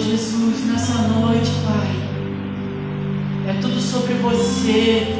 [0.00, 1.88] Jesus, nessa noite, Pai,
[3.48, 5.16] é tudo sobre você.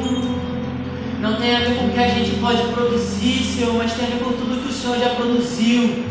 [1.19, 4.09] Não tem a ver com o que a gente pode produzir, Senhor, mas tem a
[4.11, 6.05] ver com tudo que o Senhor já produziu.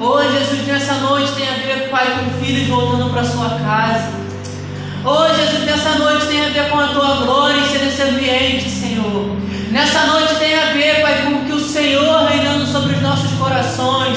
[0.00, 4.10] Oh, Jesus, nessa noite tem a ver, Pai, com filhos voltando para sua casa.
[5.04, 8.70] Oh, Jesus, nessa noite tem a ver com a tua glória em ser nesse ambiente,
[8.70, 9.36] Senhor.
[9.70, 13.30] Nessa noite tem a ver, Pai, com o que o Senhor reinando sobre os nossos
[13.32, 14.16] corações.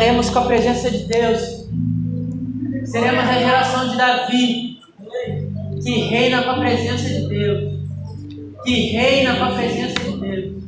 [0.00, 1.68] Reinaremos com a presença de Deus.
[2.86, 4.80] Seremos a geração de Davi,
[5.84, 7.80] que reina com a presença de Deus.
[8.64, 10.64] Que reina com a presença de Deus.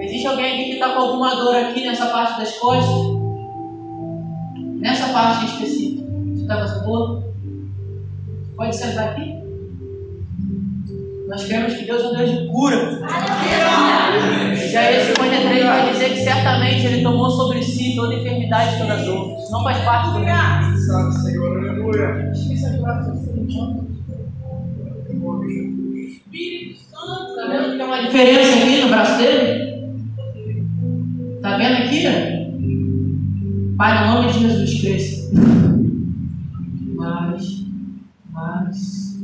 [0.00, 3.16] Existe alguém aqui que está com alguma dor aqui nessa parte das costas?
[4.78, 6.04] Nessa parte em específico.
[6.34, 7.24] Você está com essa dor?
[8.58, 9.42] Pode sentar aqui?
[11.28, 13.00] Nós cremos que Deus é um Deus de cura.
[14.76, 19.34] Isaías 53 vai dizer que certamente Ele tomou sobre si toda enfermidade e toda dor.
[19.50, 20.26] Não faz parte do.
[20.86, 22.30] Sabe, Senhor, aleluia.
[22.30, 22.50] Está
[27.48, 29.76] vendo que tem uma diferença aqui no braço dele?
[31.36, 32.02] Está vendo aqui?
[33.78, 35.30] Pai, no nome de Jesus, cresça.
[36.96, 37.64] Mais,
[38.30, 39.16] mais.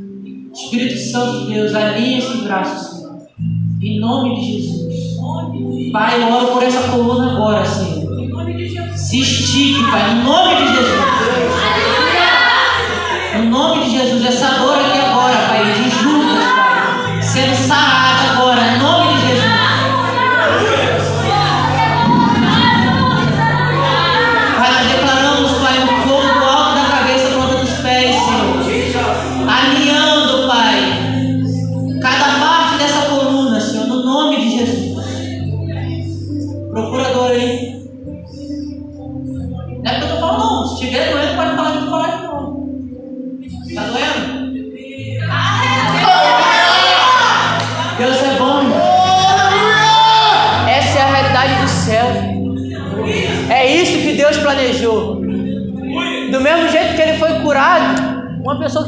[0.55, 3.19] Espírito Santo de Deus, alinha esses braços, Senhor.
[3.83, 4.92] Em nome de Jesus.
[5.93, 8.03] Pai, eu oro por essa coluna agora, Senhor.
[8.97, 11.01] Se estique, Pai, no nome de Jesus.
[13.37, 14.92] No nome de Jesus, essa dor aqui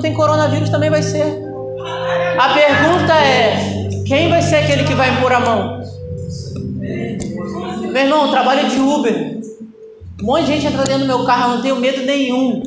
[0.05, 1.25] tem coronavírus também vai ser.
[2.39, 5.81] A pergunta é: quem vai ser aquele que vai impor a mão?
[7.91, 9.41] Meu irmão, trabalho de Uber.
[10.23, 12.63] Um monte de gente entra dentro do meu carro, eu não tenho medo nenhum.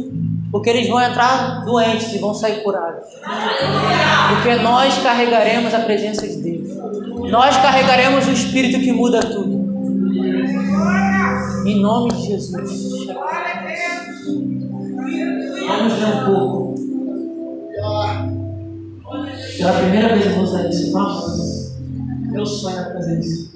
[0.52, 3.06] Porque eles vão entrar doentes e vão sair curados.
[4.30, 6.70] Porque nós carregaremos a presença de Deus.
[7.30, 9.68] Nós carregaremos o Espírito que muda tudo.
[11.68, 13.08] Em nome de Jesus.
[15.68, 16.77] Vamos ler um pouco.
[19.58, 20.92] Pela primeira vez eu vou usar isso.
[20.92, 21.76] Nossa,
[22.32, 23.48] meu sonho é fazer isso.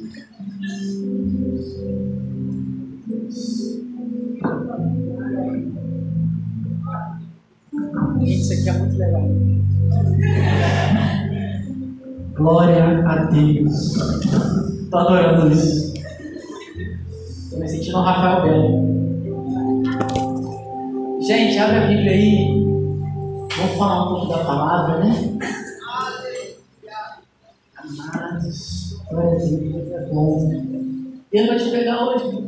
[8.21, 9.29] Isso aqui é muito legal.
[12.35, 13.95] Glória a Deus.
[14.83, 15.93] Estou adorando isso.
[17.43, 18.91] Estou me sentindo um Rafael Belo.
[21.21, 22.61] Gente, abre a Bíblia aí.
[23.55, 25.60] Vamos falar um pouco da palavra, né?
[27.99, 30.49] Amados, glória a Deus, é bom.
[31.33, 32.47] Vai te pegar hoje.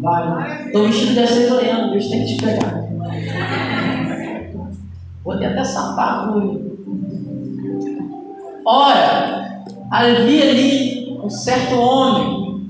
[0.00, 0.66] Vai.
[0.66, 2.88] Estou vestido de seis olhando, Deus tem que te pegar.
[5.24, 6.68] Vou ter até sapato.
[8.64, 12.66] Ora, havia ali um certo homem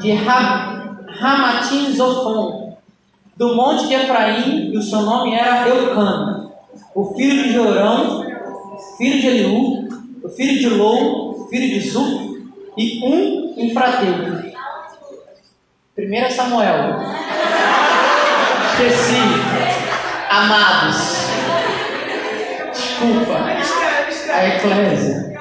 [0.00, 2.76] de Ramatim Zofon,
[3.36, 6.50] do monte de Efraim, e o seu nome era Eucana,
[6.94, 8.21] o filho de Jorão,
[8.98, 9.88] filho de Eliú,
[10.36, 12.38] filho de Lou, filho de Zu,
[12.76, 14.14] e um infrateu.
[15.98, 16.96] 1 Samuel.
[18.72, 19.20] Esqueci.
[20.30, 20.96] Amados.
[22.72, 23.34] Desculpa.
[24.32, 25.34] A eclésia.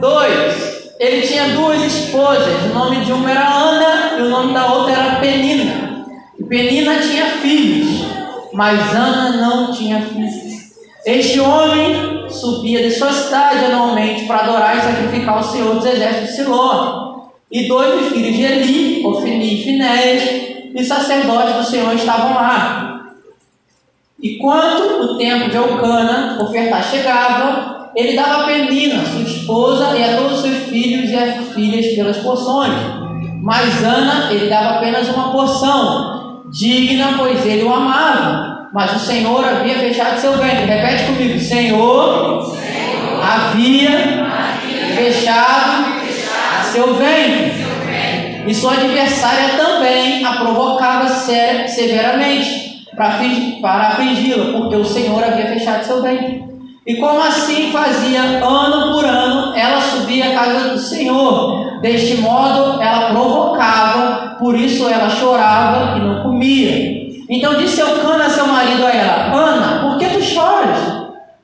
[0.00, 0.72] Dois.
[0.98, 2.62] Ele tinha duas esposas.
[2.70, 6.06] O nome de uma era Ana e o nome da outra era Penina.
[6.48, 8.06] Penina tinha filhos,
[8.52, 10.51] mas Ana não tinha filhos.
[11.04, 16.28] Este homem subia de sua cidade anualmente para adorar e sacrificar o Senhor dos exércitos
[16.28, 20.22] de Siló e dois filhos de Eli, Ofni e Finéias,
[20.74, 23.12] e sacerdotes do Senhor estavam lá.
[24.22, 30.04] E quando o tempo de Eucana ofertar chegava, ele dava a Penina, sua esposa, e
[30.04, 32.72] a todos os seus filhos e as filhas pelas porções.
[33.42, 38.51] Mas Ana, ele dava apenas uma porção, digna, pois ele o amava.
[38.72, 40.64] Mas o Senhor havia fechado seu ventre.
[40.64, 43.90] Repete comigo: Senhor, Senhor havia,
[44.24, 46.00] havia fechado
[46.72, 47.52] seu ventre.
[48.46, 56.02] E sua adversária também a provocava severamente para afligi-la, porque o Senhor havia fechado seu
[56.02, 56.42] ventre.
[56.84, 61.80] E como assim fazia ano por ano, ela subia à casa do Senhor.
[61.80, 67.01] Deste modo, ela provocava, por isso ela chorava e não comia.
[67.32, 70.78] Então disse Eucana, seu marido, a ela: Ana, por que tu choras?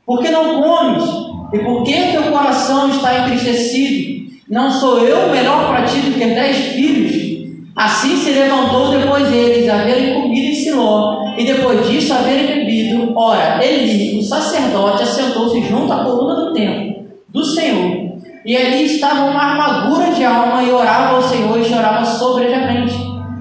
[0.05, 1.03] Por que não comes?
[1.51, 4.29] E por que teu coração está entristecido?
[4.51, 7.39] Não sou eu melhor para ti do que dez filhos?
[7.75, 13.17] Assim se levantou depois deles, haverem comido em Siló, e depois disso haverem bebido.
[13.17, 18.19] Ora, Eli, o sacerdote, assentou-se junto à coluna do templo do Senhor.
[18.45, 22.95] E ali estava uma amargura de alma e orava ao Senhor e chorava sobrejamente.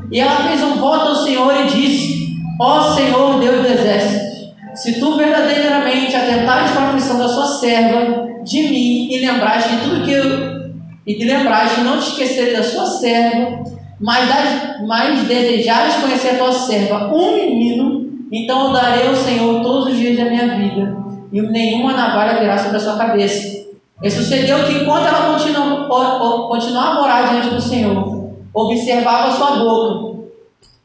[0.10, 2.17] E ela fez um voto ao Senhor e disse:
[2.60, 8.28] Ó Senhor Deus dos exércitos, se tu verdadeiramente atentares para a aflição da sua serva,
[8.44, 10.58] de mim, e lembraste de tudo que eu
[11.08, 13.64] e te lembraste não te esqueceres da sua serva,
[14.00, 19.62] mas, das, mas desejares conhecer a tua serva, um menino, então eu darei ao Senhor
[19.62, 20.98] todos os dias da minha vida,
[21.32, 23.58] e nenhuma navalha virá sobre a sua cabeça.
[24.04, 25.88] E sucedeu que enquanto ela continuava,
[26.48, 30.18] continuava a morar diante do Senhor, observava sua boca.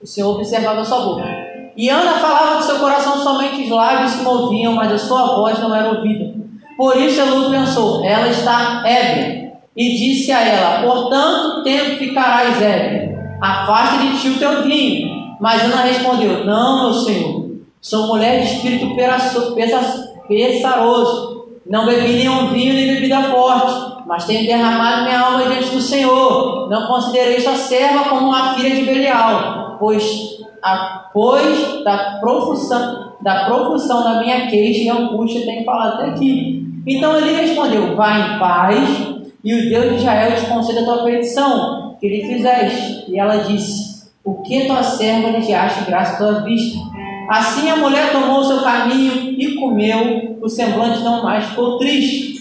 [0.01, 1.42] O Senhor observava a sua boca.
[1.77, 5.59] E Ana falava do seu coração somente os lábios se moviam, mas a sua voz
[5.59, 6.35] não era ouvida.
[6.77, 12.61] Por isso Elu pensou, ela está ébria e disse a ela: Por tanto tempo ficarás
[12.61, 15.37] ébria, afaste de ti o teu vinho.
[15.41, 17.51] Mas Ana respondeu: Não, meu senhor,
[17.81, 18.95] sou mulher de espírito
[20.29, 25.81] pesaroso, não bebi nenhum vinho nem bebida forte, mas tenho derramado minha alma diante do
[25.81, 26.69] Senhor.
[26.69, 33.47] Não considerei sua serva como uma filha de Belial, pois, a, pois da profusão, da
[33.47, 36.65] profusão da minha queixa e angústia tenho falado até aqui.
[36.87, 39.09] Então ele respondeu: Vá em paz
[39.43, 43.11] e o Deus de Israel te conceda a tua petição, que lhe fizeste.
[43.11, 46.79] E ela disse: O que tua serva lhe acha graça à tua vista?
[47.29, 52.33] Assim a mulher tomou o seu caminho e comeu, o semblante não mais ficou triste.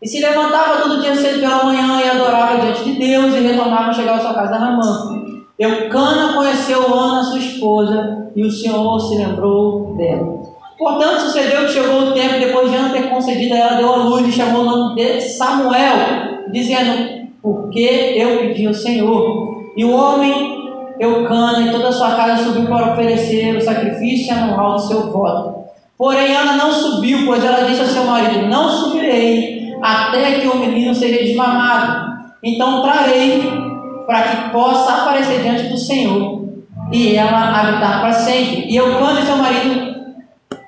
[0.00, 3.88] E se levantava todo dia cedo pela manhã e adorava diante de Deus, e retornava
[3.88, 5.13] a chegar à sua casa Ramã.
[5.58, 10.42] Eucana conheceu Ana, sua esposa, e o Senhor se lembrou dela.
[10.76, 14.26] Portanto, sucedeu que chegou o tempo, depois de Ana ter concedido, ela deu a luz
[14.26, 19.54] e chamou o nome de Samuel, dizendo: Porque eu pedi ao Senhor.
[19.76, 20.54] E o homem
[20.98, 25.64] Eucana e toda a sua casa subiu para oferecer o sacrifício anual do seu voto.
[25.96, 30.58] Porém, Ana não subiu, pois ela disse ao seu marido: Não subirei até que o
[30.58, 32.12] menino seja desmamado.
[32.42, 33.73] Então trarei
[34.06, 36.44] para que possa aparecer diante do Senhor
[36.92, 38.66] e ela habitar para sempre.
[38.68, 39.94] E Eucana e seu marido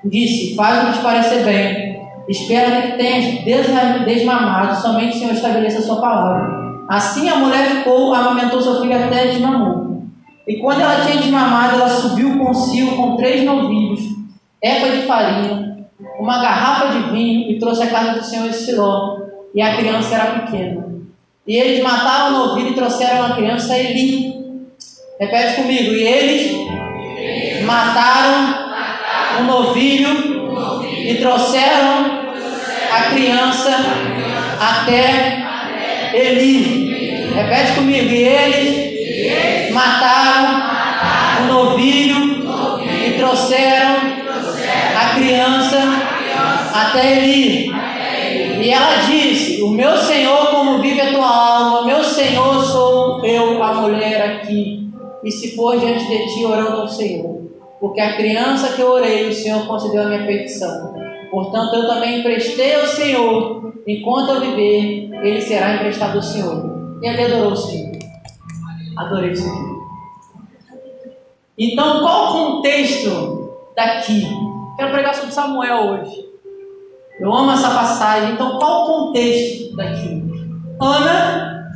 [0.05, 1.97] disse: Faz o que te parecer bem.
[2.27, 3.43] Espera que tenhas
[4.05, 6.67] desmamado, somente o Senhor estabeleça a sua palavra.
[6.89, 10.03] Assim a mulher ficou, amamentou seu filho até desmamou.
[10.47, 14.01] E quando ela tinha desmamado, ela subiu consigo com três novilhos,
[14.61, 15.87] época de farinha,
[16.19, 19.17] uma garrafa de vinho e trouxe a casa do Senhor de Siló.
[19.53, 20.96] E a criança era pequena.
[21.47, 24.33] E eles mataram o novilho e trouxeram a criança a Eli.
[25.17, 25.93] Repete comigo.
[25.93, 28.67] E eles mataram
[29.39, 30.45] o novilho
[31.05, 32.27] e trouxeram
[32.91, 33.71] a criança
[34.59, 35.45] até
[36.13, 37.29] Eli.
[37.33, 38.09] Repete comigo.
[38.09, 40.63] E eles mataram
[41.43, 42.45] o novilho
[43.07, 43.95] e trouxeram
[44.97, 45.79] a criança
[46.73, 47.71] até Eli.
[48.61, 53.61] E ela disse: O meu Senhor, como vive a tua alma, meu Senhor sou eu,
[53.61, 54.89] a mulher aqui.
[55.21, 57.41] E se for diante de ti orando ao Senhor,
[57.77, 60.95] porque a criança que eu orei, o Senhor concedeu a minha petição.
[61.29, 66.97] Portanto, eu também emprestei ao Senhor, enquanto eu viver, ele será emprestado ao Senhor.
[67.03, 67.91] E ele adorou o Senhor.
[68.95, 69.85] Adorei o Senhor.
[71.57, 74.25] Então, qual o contexto daqui?
[74.77, 76.26] Quero pregar sobre Samuel hoje.
[77.19, 78.33] Eu amo essa passagem.
[78.33, 80.23] Então, qual o contexto daqui?
[80.79, 81.71] Ana,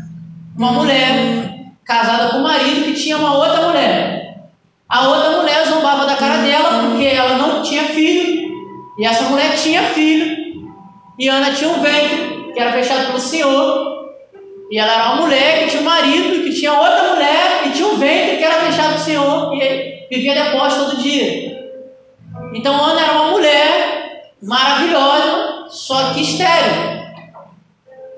[0.58, 4.46] uma mulher casada com um marido que tinha uma outra mulher.
[4.88, 8.52] A outra mulher zombava da cara dela porque ela não tinha filho.
[9.00, 10.38] E essa mulher tinha filho.
[11.18, 14.02] E Ana tinha um ventre que era fechado pelo Senhor.
[14.70, 17.88] E ela era uma mulher que tinha um marido, que tinha outra mulher, e tinha
[17.88, 19.54] um ventre que era fechado pelo Senhor.
[19.56, 21.60] E vivia depois todo dia.
[22.54, 23.92] Então Ana era uma mulher
[24.42, 24.81] maravilhosa,
[25.82, 27.02] só que estéreo.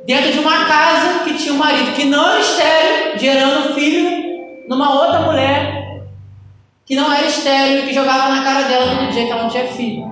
[0.05, 5.01] Dentro de uma casa que tinha um marido que não era estéreo, gerando filho numa
[5.01, 6.03] outra mulher
[6.85, 9.49] que não era estéreo e que jogava na cara dela todo dia que ela não
[9.49, 10.11] tinha filho.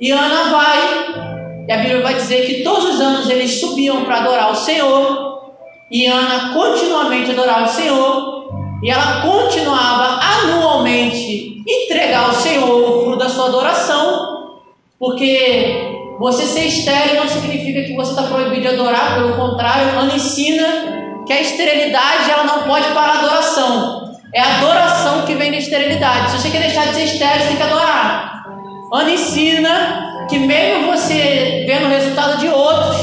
[0.00, 4.16] E Ana vai, e a Bíblia vai dizer que todos os anos eles subiam para
[4.16, 5.54] adorar o Senhor,
[5.92, 8.50] e Ana continuamente adorava o Senhor,
[8.82, 14.58] e ela continuava anualmente entregar ao Senhor o fruto da sua adoração,
[14.98, 20.14] porque você ser estéreo não significa que você está proibido de adorar, pelo contrário, Ana
[20.14, 24.12] ensina que a esterilidade ela não pode parar a adoração.
[24.34, 26.30] É a adoração que vem da esterilidade.
[26.30, 28.44] Se você quer deixar de ser estéreo, você tem que adorar.
[28.92, 32.96] Ana ensina que mesmo você vendo o resultado de outros,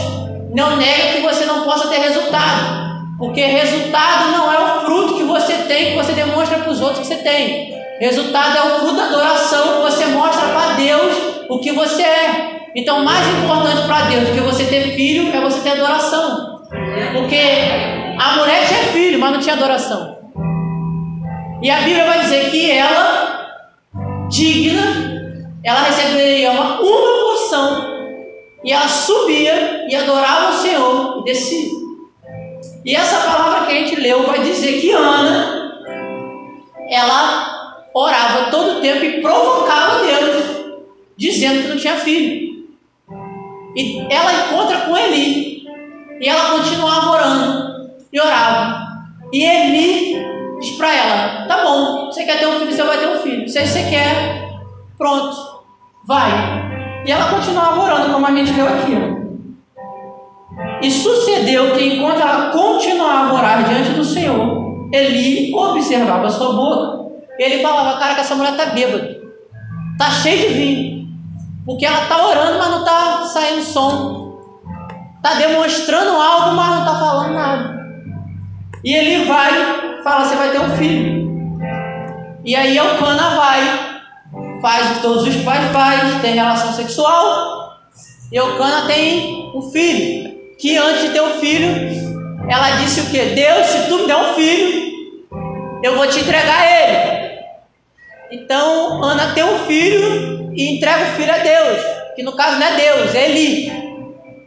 [0.53, 2.83] não nega que você não possa ter resultado.
[3.19, 6.99] Porque resultado não é o fruto que você tem, que você demonstra para os outros
[6.99, 7.73] que você tem.
[7.99, 11.15] Resultado é o fruto da adoração que você mostra para Deus
[11.49, 12.52] o que você é.
[12.75, 16.63] Então, mais importante para Deus do que você ter filho é você ter adoração.
[17.13, 17.39] Porque
[18.19, 20.17] a mulher tinha filho, mas não tinha adoração.
[21.61, 23.47] E a Bíblia vai dizer que ela,
[24.29, 27.93] digna, ela receberia uma, uma porção
[28.63, 31.69] e ela subia e adorava o Senhor e descia.
[32.85, 35.79] E essa palavra que a gente leu vai dizer que Ana,
[36.89, 40.43] ela orava todo o tempo e provocava Deus
[41.15, 42.42] dizendo que não tinha filho.
[43.75, 45.63] E ela encontra com Eli.
[46.19, 47.91] E ela continuava orando.
[48.11, 48.83] E orava.
[49.31, 50.25] E Eli
[50.59, 53.49] diz para ela: Tá bom, você quer ter um filho, você vai ter um filho.
[53.49, 54.49] Se você quer,
[54.97, 55.35] pronto,
[56.05, 56.31] vai.
[57.05, 58.93] E ela continuava orando, como a gente leu aqui.
[60.81, 67.11] E sucedeu que enquanto ela continuava a orar diante do Senhor, Eli observava sua boca.
[67.39, 69.19] Ele falava: Cara, que essa mulher está bêbada,
[69.93, 70.92] está cheia de vinho.
[71.65, 74.37] Porque ela está orando, mas não está saindo som.
[75.15, 77.83] Está demonstrando algo, mas não está falando nada.
[78.83, 81.23] E ele vai, fala: Você vai ter um filho.
[82.43, 84.01] E aí Elcana vai,
[84.61, 87.77] faz o que todos os pais fazem, tem relação sexual.
[88.29, 90.33] E Elcana tem um filho.
[90.59, 91.67] Que antes de ter um filho,
[92.49, 93.17] ela disse o que?
[93.17, 94.93] Deus, se tu me der um filho,
[95.81, 97.33] eu vou te entregar ele.
[98.31, 101.79] Então Ana tem um filho e entrega o filho a Deus,
[102.15, 103.71] que no caso não é Deus, é Eli.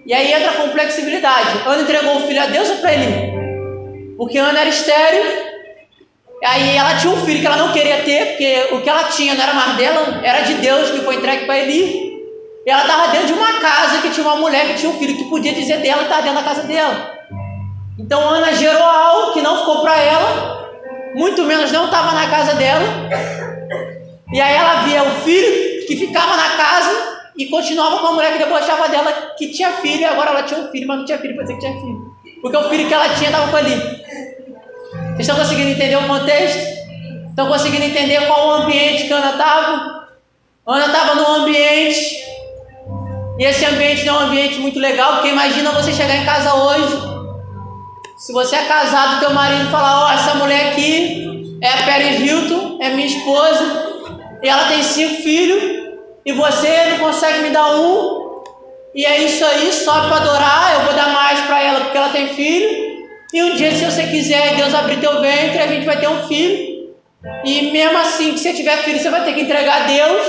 [0.07, 1.63] E aí entra a complexibilidade.
[1.67, 4.17] Ana entregou o filho a Deus ou para Eli?
[4.17, 5.47] Porque Ana era estéreo
[6.45, 9.35] Aí ela tinha um filho que ela não queria ter, porque o que ela tinha
[9.35, 12.15] não era mais dela, era de Deus que foi entregue para Eli.
[12.67, 15.17] E ela estava dentro de uma casa que tinha uma mulher que tinha um filho
[15.17, 17.15] que podia dizer dela e estava dentro da casa dela.
[17.99, 20.71] Então Ana gerou algo que não ficou para ela,
[21.15, 22.85] muito menos não estava na casa dela.
[24.33, 28.33] E aí ela via o filho que ficava na casa e continuava com a mulher
[28.33, 31.19] que debochava dela, que tinha filho, e agora ela tinha um filho, mas não tinha
[31.19, 32.17] filho dizer que tinha filho.
[32.41, 33.75] Porque o filho que ela tinha estava ali.
[33.75, 36.77] Vocês estão conseguindo entender o contexto?
[37.31, 40.09] Estão conseguindo entender qual o ambiente que Ana estava?
[40.67, 42.25] Ana estava num ambiente,
[43.39, 46.55] e esse ambiente não é um ambiente muito legal, porque imagina você chegar em casa
[46.55, 47.17] hoje
[48.17, 52.21] se você é casado, teu marido falar, ó, oh, essa mulher aqui é a Paris
[52.21, 53.96] Hilton, é minha esposa,
[54.43, 58.43] e ela tem cinco filhos, e você não consegue me dar um,
[58.95, 62.09] e é isso aí, só para adorar, eu vou dar mais para ela porque ela
[62.09, 62.97] tem filho,
[63.33, 66.27] e um dia, se você quiser, Deus abrir teu ventre, a gente vai ter um
[66.27, 66.95] filho,
[67.45, 70.27] e mesmo assim, que você tiver filho, você vai ter que entregar a Deus,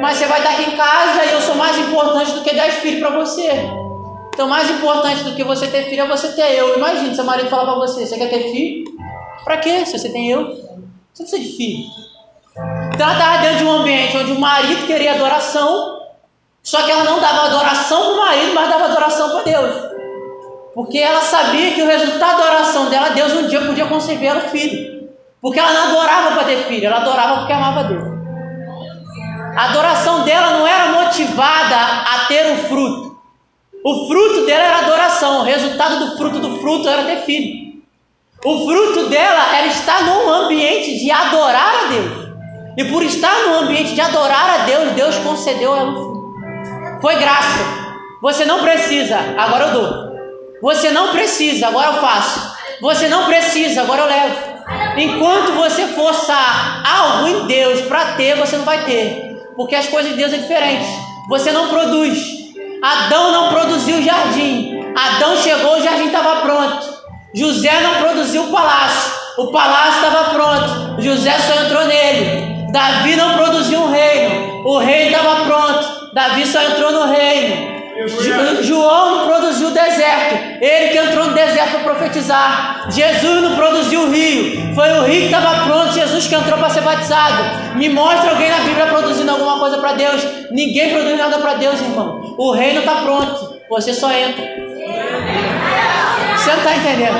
[0.00, 2.74] mas você vai estar aqui em casa e eu sou mais importante do que dez
[2.76, 3.50] filhos para você.
[4.34, 6.76] Então, mais importante do que você ter filho é você ter eu.
[6.76, 8.84] Imagina seu marido falar para você: você quer ter filho?
[9.44, 9.86] Para quê?
[9.86, 10.46] Se você tem eu,
[11.12, 11.84] você precisa de filho.
[12.94, 16.00] Então, ela estava dentro de um ambiente onde o marido queria adoração,
[16.62, 19.74] só que ela não dava adoração para o marido, mas dava adoração para Deus.
[20.76, 24.48] Porque ela sabia que o resultado da oração dela, Deus um dia podia conceber o
[24.48, 25.08] filho.
[25.42, 28.04] Porque ela não adorava para ter filho, ela adorava porque amava Deus.
[29.56, 33.18] A adoração dela não era motivada a ter o fruto.
[33.84, 37.82] O fruto dela era adoração, o resultado do fruto do fruto era ter filho.
[38.44, 42.23] O fruto dela era estar num ambiente de adorar a Deus.
[42.76, 47.00] E por estar num ambiente de adorar a Deus, Deus concedeu ela um filho.
[47.00, 47.84] Foi graça.
[48.20, 50.14] Você não precisa, agora eu dou.
[50.62, 52.54] Você não precisa, agora eu faço.
[52.80, 54.54] Você não precisa, agora eu levo.
[54.96, 59.42] Enquanto você forçar algo em Deus para ter, você não vai ter.
[59.56, 60.86] Porque as coisas de Deus é diferente.
[61.28, 62.18] Você não produz.
[62.82, 64.80] Adão não produziu o jardim.
[64.96, 66.94] Adão chegou, o jardim estava pronto.
[67.34, 69.12] José não produziu o palácio.
[69.38, 71.02] O palácio estava pronto.
[71.02, 72.53] José só entrou nele.
[72.74, 74.66] Davi não produziu um reino.
[74.66, 76.10] O reino estava pronto.
[76.12, 77.72] Davi só entrou no reino.
[78.62, 82.86] João não produziu o deserto, ele que entrou no deserto para profetizar.
[82.90, 86.70] Jesus não produziu o rio, foi o rio que estava pronto, Jesus que entrou para
[86.70, 87.76] ser batizado.
[87.76, 90.26] Me mostra alguém na Bíblia produzindo alguma coisa para Deus.
[90.50, 92.34] Ninguém produz nada para Deus, irmão.
[92.36, 94.44] O reino está pronto, você só entra.
[96.36, 97.18] Você não está entendendo?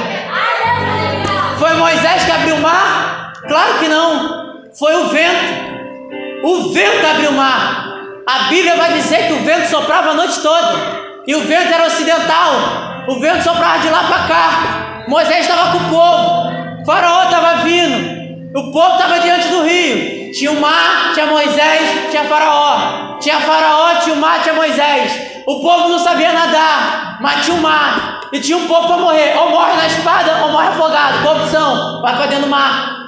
[1.56, 3.32] Foi Moisés que abriu o mar?
[3.46, 4.43] Claro que não.
[4.78, 6.42] Foi o vento.
[6.42, 7.94] O vento abriu o mar.
[8.26, 10.78] A Bíblia vai dizer que o vento soprava a noite toda.
[11.26, 13.04] E o vento era ocidental.
[13.06, 15.04] O vento soprava de lá para cá.
[15.06, 16.82] Moisés estava com o povo.
[16.82, 18.58] O faraó estava vindo.
[18.58, 20.32] O povo estava diante do rio.
[20.32, 23.18] Tinha o mar, tinha Moisés, tinha faraó.
[23.20, 25.42] Tinha faraó, tinha o mar, tinha Moisés.
[25.46, 28.22] O povo não sabia nadar, mas tinha o mar.
[28.32, 29.38] E tinha um povo para morrer.
[29.38, 31.22] Ou morre na espada, ou morre afogado.
[31.22, 32.02] Corrupção.
[32.02, 33.03] Vai para dentro do mar.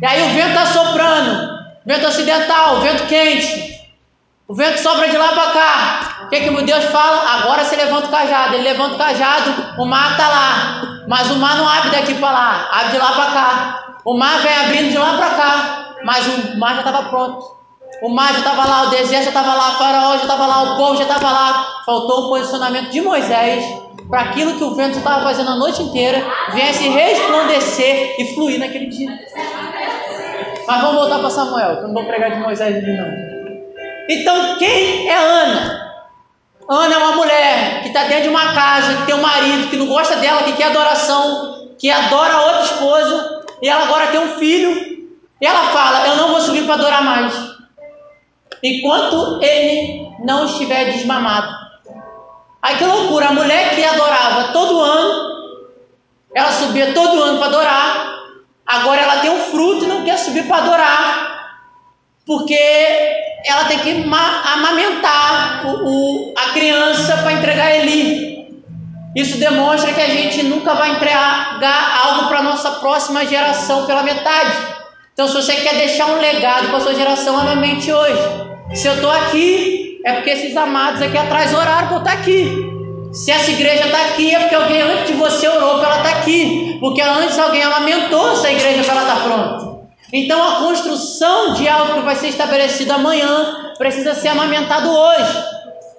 [0.00, 1.56] E aí o vento está soprando.
[1.84, 3.80] Vento ocidental, vento quente.
[4.48, 6.18] O vento sopra de lá para cá.
[6.24, 7.40] O que, que Deus fala?
[7.40, 8.54] Agora você levanta o cajado.
[8.54, 11.04] Ele levanta o cajado, o mar está lá.
[11.08, 13.96] Mas o mar não abre daqui para lá, abre de lá para cá.
[14.04, 15.94] O mar vem abrindo de lá para cá.
[16.04, 17.56] Mas o mar já estava pronto.
[18.02, 20.62] O mar já estava lá, o deserto já estava lá, o faraó já estava lá,
[20.62, 21.82] o povo já estava lá.
[21.86, 23.64] Faltou o posicionamento de Moisés
[24.08, 28.86] para aquilo que o vento estava fazendo a noite inteira viesse resplandecer e fluir naquele
[28.86, 29.10] dia.
[30.66, 33.06] Mas vamos voltar para Samuel, que eu não vou pregar de Moisés ali não.
[34.08, 35.86] Então, quem é Ana?
[36.68, 39.76] Ana é uma mulher que está dentro de uma casa, que tem um marido que
[39.76, 44.36] não gosta dela, que quer adoração, que adora outra esposa, e ela agora tem um
[44.36, 44.72] filho,
[45.40, 47.34] e ela fala: Eu não vou subir para adorar mais,
[48.62, 51.54] enquanto ele não estiver desmamado.
[52.60, 55.36] Aí que loucura, a mulher que adorava todo ano,
[56.34, 58.05] ela subia todo ano para adorar,
[58.66, 61.58] agora ela tem um fruto e não quer subir para adorar,
[62.26, 62.58] porque
[63.44, 64.04] ela tem que
[64.52, 68.36] amamentar o, o, a criança para entregar Eli.
[69.14, 74.02] Isso demonstra que a gente nunca vai entregar algo para a nossa próxima geração pela
[74.02, 74.52] metade.
[75.12, 78.20] Então, se você quer deixar um legado para a sua geração, amamente hoje.
[78.74, 82.75] Se eu estou aqui, é porque esses amados aqui atrás oraram para eu estar aqui.
[83.16, 86.18] Se essa igreja está aqui, é porque alguém antes de você orou para ela estar
[86.18, 86.76] aqui.
[86.78, 89.76] Porque antes alguém amamentou essa igreja para ela estar pronta.
[90.12, 95.44] Então a construção de algo que vai ser estabelecido amanhã precisa ser amamentado hoje.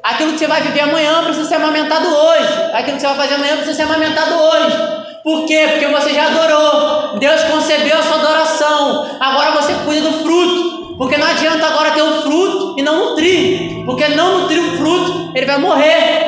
[0.03, 2.53] Aquilo que você vai viver amanhã precisa ser amamentado hoje.
[2.73, 4.77] Aquilo que você vai fazer amanhã precisa ser amamentado hoje.
[5.23, 5.69] Por quê?
[5.71, 7.17] Porque você já adorou.
[7.17, 9.17] Deus concebeu a sua adoração.
[9.19, 10.95] Agora você cuida do fruto.
[10.97, 13.85] Porque não adianta agora ter o fruto e não nutrir.
[13.85, 16.26] Porque não nutrir o fruto, ele vai morrer.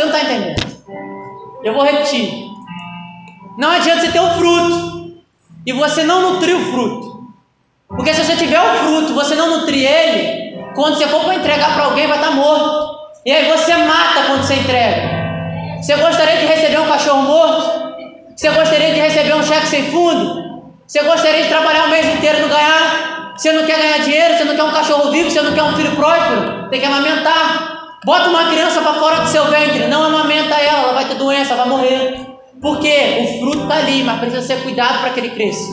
[0.00, 0.78] Você não está entendendo?
[1.62, 2.32] Eu vou repetir.
[3.58, 5.20] Não adianta você ter o fruto
[5.66, 7.28] e você não nutrir o fruto.
[7.86, 11.74] Porque se você tiver o fruto, você não nutrir ele, quando você for para entregar
[11.74, 12.96] para alguém, vai estar tá morto.
[13.26, 15.02] E aí você mata quando você entrega.
[15.82, 17.94] Você gostaria de receber um cachorro morto?
[18.34, 20.62] Você gostaria de receber um cheque sem fundo?
[20.86, 23.34] Você gostaria de trabalhar o mês inteiro e não ganhar?
[23.36, 24.38] Você não quer ganhar dinheiro?
[24.38, 25.30] Você não quer um cachorro vivo?
[25.30, 26.70] Você não quer um filho próspero?
[26.70, 27.69] Tem que amamentar.
[28.04, 31.54] Bota uma criança para fora do seu ventre, não amamenta ela, ela vai ter doença,
[31.54, 32.18] vai morrer.
[32.60, 32.88] Porque
[33.20, 35.70] o fruto está ali, mas precisa ser cuidado para que ele cresça.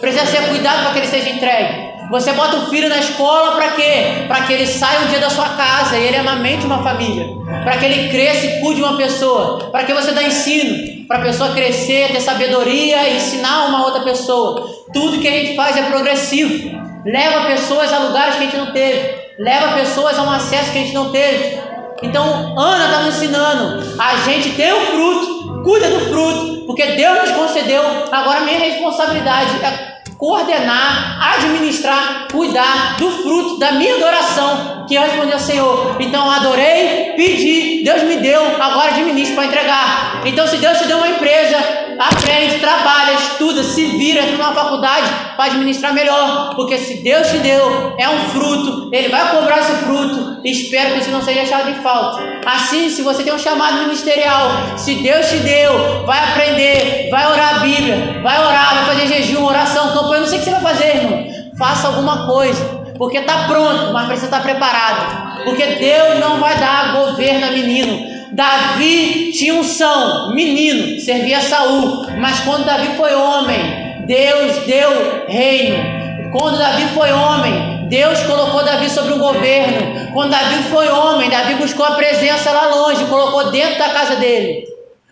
[0.00, 1.88] Precisa ser cuidado para que ele seja entregue.
[2.10, 4.24] Você bota o filho na escola para quê?
[4.26, 7.26] Para que ele saia um dia da sua casa e ele amamente uma família.
[7.62, 9.70] Para que ele cresça e cuide uma pessoa.
[9.70, 11.06] Para que você dá ensino.
[11.06, 14.68] Para a pessoa crescer, ter sabedoria e ensinar uma outra pessoa.
[14.92, 16.80] Tudo que a gente faz é progressivo.
[17.04, 19.27] Leva pessoas a lugares que a gente não teve.
[19.38, 21.60] Leva pessoas a um acesso que a gente não teve.
[22.02, 23.94] Então, Ana está nos ensinando.
[23.98, 27.82] A gente tem o fruto, cuida do fruto, porque Deus nos concedeu.
[28.10, 35.32] Agora, minha responsabilidade é coordenar, administrar, cuidar do fruto da minha adoração, que eu respondi
[35.32, 35.96] ao Senhor.
[36.00, 40.22] Então adorei, pedi, Deus me deu, agora administro para entregar.
[40.24, 41.56] Então, se Deus te deu uma empresa,
[41.98, 46.54] aprende, trabalha, estuda, se vira, entra numa faculdade para administrar melhor.
[46.54, 50.40] Porque se Deus te deu, é um fruto, Ele vai cobrar esse fruto.
[50.44, 52.22] Espero que isso não seja achado em falta.
[52.46, 57.56] Assim, se você tem um chamado ministerial, se Deus te deu, vai aprender, vai orar
[57.56, 60.60] a Bíblia, vai orar, vai fazer jejum, oração, campanha não sei o que você vai
[60.60, 61.26] fazer, irmão.
[61.58, 62.64] Faça alguma coisa,
[62.96, 65.44] porque está pronto, mas precisa estar tá preparado.
[65.44, 68.17] Porque Deus não vai dar governo a menino.
[68.38, 76.30] Davi tinha unção, menino, servia a Saul, mas quando Davi foi homem, Deus deu reino.
[76.30, 80.12] Quando Davi foi homem, Deus colocou Davi sobre o governo.
[80.14, 84.68] Quando Davi foi homem, Davi buscou a presença lá longe, colocou dentro da casa dele.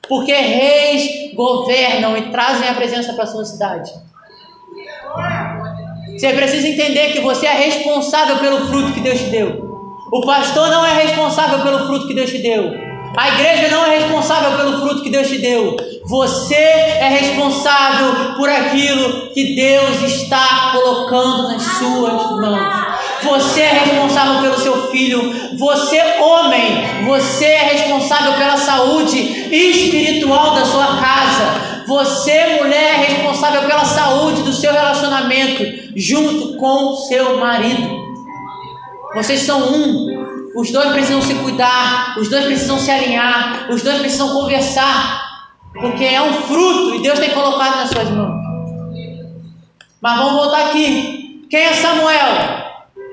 [0.09, 3.91] Porque reis governam e trazem a presença para a sua cidade.
[6.17, 9.67] Você precisa entender que você é responsável pelo fruto que Deus te deu.
[10.13, 12.86] O pastor não é responsável pelo fruto que Deus te deu.
[13.17, 15.75] A igreja não é responsável pelo fruto que Deus te deu.
[16.05, 22.87] Você é responsável por aquilo que Deus está colocando nas suas mãos.
[23.23, 25.57] Você é responsável pelo seu filho.
[25.57, 29.19] Você, homem, você é responsável pela saúde
[29.51, 31.85] espiritual da sua casa.
[31.87, 35.65] Você, mulher, é responsável pela saúde do seu relacionamento,
[35.97, 37.97] junto com seu marido.
[39.15, 40.26] Vocês são um.
[40.57, 45.23] Os dois precisam se cuidar, os dois precisam se alinhar, os dois precisam conversar,
[45.75, 48.41] porque é um fruto e Deus tem colocado nas suas mãos.
[50.01, 51.47] Mas vamos voltar aqui.
[51.51, 52.65] Quem é Samuel?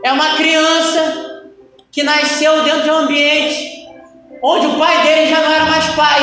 [0.06, 1.44] É uma criança
[1.92, 3.74] que nasceu dentro de um ambiente
[4.42, 6.22] onde o pai dele já não era mais pai,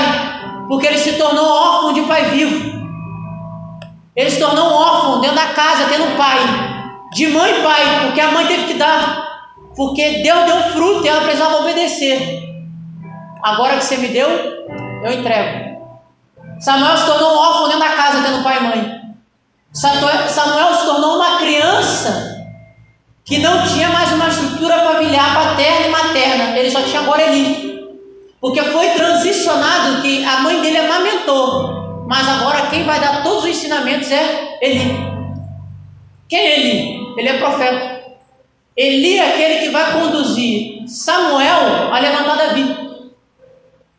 [0.69, 2.81] porque ele se tornou órfão de pai vivo.
[4.17, 6.39] Ele se tornou um órfão dentro da casa, tendo pai,
[7.13, 9.30] de mãe e pai, porque a mãe teve que dar,
[9.81, 12.43] porque Deus deu fruto e ela precisava obedecer.
[13.43, 15.81] Agora que você me deu, eu entrego.
[16.61, 19.01] Samuel se tornou um órfão dentro da casa, tendo pai e mãe.
[19.73, 22.45] Samuel se tornou uma criança
[23.25, 27.89] que não tinha mais uma estrutura familiar paterna e materna, ele só tinha agora Eli.
[28.39, 32.05] Porque foi transicionado que a mãe dele amamentou.
[32.07, 34.95] Mas agora quem vai dar todos os ensinamentos é Eli.
[36.29, 37.15] Quem é Eli?
[37.17, 38.00] Ele é profeta.
[38.81, 42.77] Eli é aquele que vai conduzir Samuel a levantar Davi.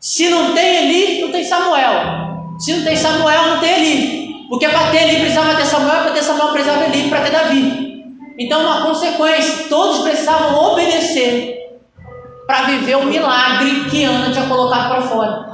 [0.00, 2.56] Se não tem Eli, não tem Samuel.
[2.58, 4.48] Se não tem Samuel, não tem Eli.
[4.48, 8.02] Porque para ter Eli precisava ter Samuel, para ter Samuel precisava Eli, para ter Davi.
[8.36, 11.78] Então, uma consequência, todos precisavam obedecer
[12.48, 15.52] para viver o milagre que Ana tinha colocado para fora.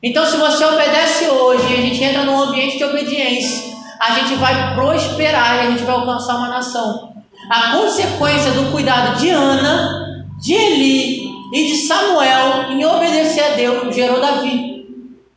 [0.00, 4.76] Então, se você obedece hoje a gente entra num ambiente de obediência, a gente vai
[4.76, 7.09] prosperar e a gente vai alcançar uma nação.
[7.50, 13.92] A consequência do cuidado de Ana, de Eli e de Samuel em obedecer a Deus
[13.92, 14.86] gerou Davi.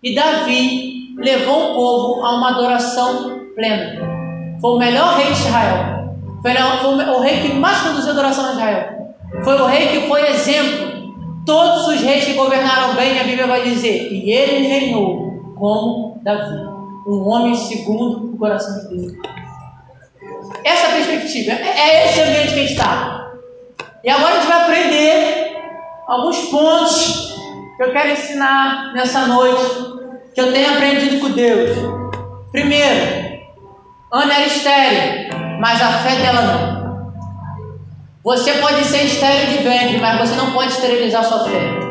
[0.03, 3.99] E Davi levou o povo a uma adoração plena.
[4.61, 6.13] Foi o melhor rei de Israel.
[6.43, 9.15] Foi o rei que mais conduziu a adoração a Israel.
[9.43, 10.93] Foi o rei que foi exemplo.
[11.47, 16.63] Todos os reis que governaram bem, a Bíblia vai dizer, e ele reinou como Davi,
[17.07, 19.13] um homem segundo o coração de Deus.
[20.63, 23.31] Essa perspectiva, é, é esse ambiente que a gente está.
[24.03, 25.57] E agora a gente vai aprender
[26.07, 27.33] alguns pontos
[27.77, 29.63] que eu quero ensinar nessa noite
[30.33, 31.77] que eu tenho aprendido com Deus.
[32.51, 33.41] Primeiro,
[34.11, 36.83] Ana era estéreo, mas a fé dela não.
[38.23, 41.83] Você pode ser estéreo de ventre, mas você não pode esterilizar sua fé.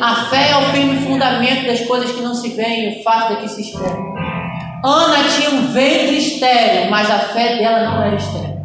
[0.00, 3.40] A fé é o firme fundamento das coisas que não se veem, o fato da
[3.40, 3.96] que se espera.
[4.84, 8.58] Ana tinha um ventre estéreo, mas a fé dela não era estéreo.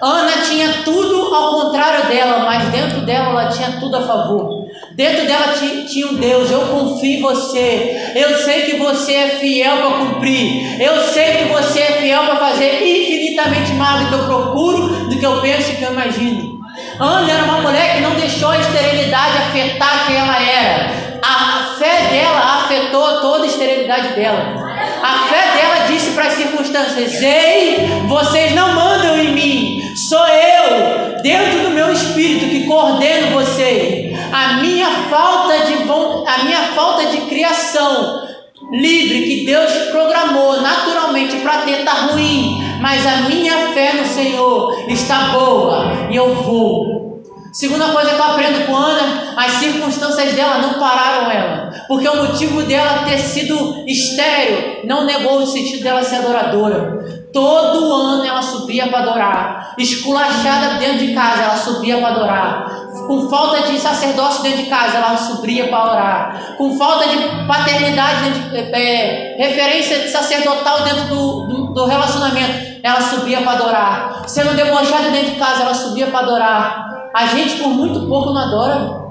[0.00, 4.66] Ana tinha tudo ao contrário dela, mas dentro dela ela tinha tudo a favor.
[4.96, 5.54] Dentro dela
[5.86, 8.12] tinha um Deus, eu confio em você.
[8.14, 10.80] Eu sei que você é fiel para cumprir.
[10.80, 15.18] Eu sei que você é fiel para fazer infinitamente mais do que eu procuro, do
[15.18, 16.60] que eu penso e que eu imagino.
[16.98, 20.90] Ana era uma mulher que não deixou a esterilidade afetar quem ela era.
[21.22, 24.71] A fé dela afetou toda a esterilidade dela.
[25.02, 31.20] A fé dela disse para as circunstâncias: Ei, vocês não mandam em mim, sou eu,
[31.22, 34.16] dentro do meu espírito, que coordeno vocês.
[34.32, 38.28] A minha falta de, a minha falta de criação
[38.70, 44.84] livre que Deus programou naturalmente para ter está ruim, mas a minha fé no Senhor
[44.88, 47.11] está boa e eu vou.
[47.52, 52.24] Segunda coisa que eu aprendo com Ana, as circunstâncias dela não pararam ela, porque o
[52.24, 57.28] motivo dela ter sido estéreo não negou o sentido dela ser adoradora.
[57.30, 62.70] Todo ano ela subia para adorar, esculachada dentro de casa, ela subia para adorar,
[63.06, 68.30] com falta de sacerdócio dentro de casa, ela subia para orar, com falta de paternidade,
[68.30, 75.10] de, é, referência sacerdotal dentro do, do, do relacionamento, ela subia para adorar, sendo debochada
[75.10, 76.91] dentro de casa, ela subia para adorar.
[77.14, 79.02] A gente, por muito pouco, não adora.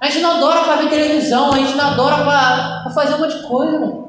[0.00, 3.36] A gente não adora para ver televisão, a gente não adora para fazer um monte
[3.36, 4.08] de coisa.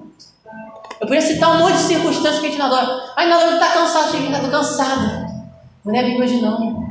[0.99, 3.01] Eu podia citar um monte de circunstâncias que a gente não adora.
[3.15, 5.29] Aí não, eu está cansado, chega está cansado.
[5.83, 6.83] Não é bem hoje não.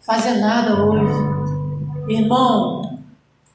[0.00, 1.12] Fazer nada hoje.
[2.08, 2.98] Irmão,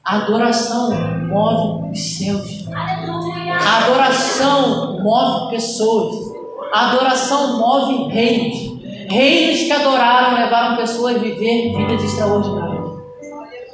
[0.04, 0.90] a adoração
[1.28, 2.68] move os céus.
[2.70, 6.32] A adoração move pessoas.
[6.72, 8.77] A adoração move reinos.
[9.10, 12.98] Reinos que adoraram levaram pessoas a viver vidas extraordinárias.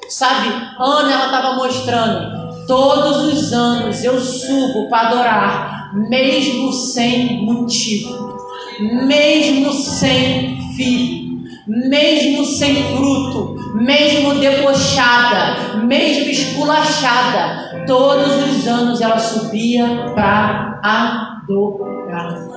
[0.08, 8.36] Sabe, Ana ela estava mostrando, todos os anos eu subo para adorar, mesmo sem motivo,
[8.78, 20.12] mesmo sem filho, mesmo sem fruto, mesmo debochada, mesmo esculachada, todos os anos ela subia
[20.14, 22.53] para adorar.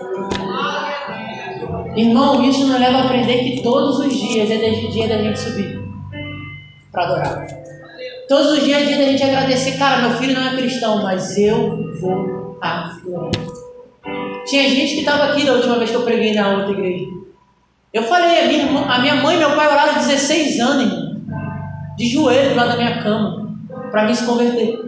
[1.97, 5.81] Irmão, isso nos leva a aprender que todos os dias é dia da gente subir
[6.91, 7.47] para adorar.
[8.29, 11.35] Todos os dias é dia da gente agradecer, cara, meu filho não é cristão, mas
[11.37, 13.31] eu vou adorar.
[14.45, 17.05] Tinha gente que estava aqui da última vez que eu preguei na outra igreja.
[17.91, 21.21] Eu falei, a minha, a minha mãe e meu pai oraram 16 anos, irmão,
[21.97, 23.57] de joelho lá da minha cama,
[23.89, 24.79] para me se converter.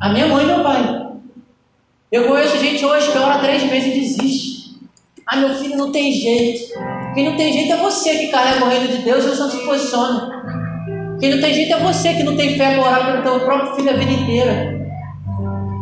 [0.00, 1.08] A minha mãe e meu pai.
[2.10, 4.57] Eu conheço gente hoje que ora três meses e desiste.
[5.30, 6.72] Ah, meu filho não tem jeito.
[7.14, 9.50] Quem não tem jeito é você que carrega o reino de Deus e você não
[9.50, 10.42] se posiciona.
[11.20, 13.74] Quem não tem jeito é você que não tem fé para orar pelo teu próprio
[13.74, 14.78] filho a vida inteira.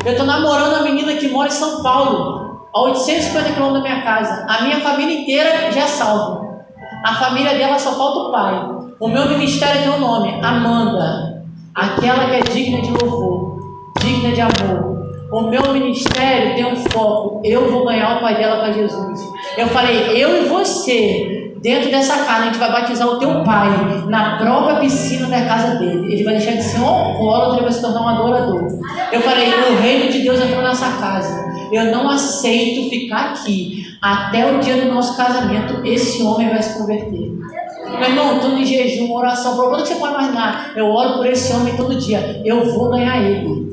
[0.04, 4.02] Eu estou namorando uma menina que mora em São Paulo, a 850 quilômetros da minha
[4.04, 4.46] casa.
[4.48, 6.64] A minha família inteira já é salva.
[7.04, 8.68] A família dela só falta o pai.
[8.98, 11.44] O meu ministério tem um nome: Amanda.
[11.72, 13.58] Aquela que é digna de louvor,
[14.00, 14.95] digna de amor,
[15.36, 17.42] o meu ministério tem um foco.
[17.44, 19.20] Eu vou ganhar o pai dela para Jesus.
[19.58, 23.68] Eu falei, eu e você, dentro dessa casa, a gente vai batizar o teu pai
[24.08, 26.12] na própria piscina da casa dele.
[26.12, 28.66] Ele vai deixar de ser um alcoólatra e vai se tornar um adorador.
[29.12, 31.46] Eu falei, o reino de Deus entrou nessa casa.
[31.70, 35.84] Eu não aceito ficar aqui até o dia do nosso casamento.
[35.84, 37.32] Esse homem vai se converter.
[37.98, 40.72] Meu irmão, estou em jejum, oração, por que você pode imaginar.
[40.76, 42.42] Eu oro por esse homem todo dia.
[42.44, 43.65] Eu vou ganhar ele.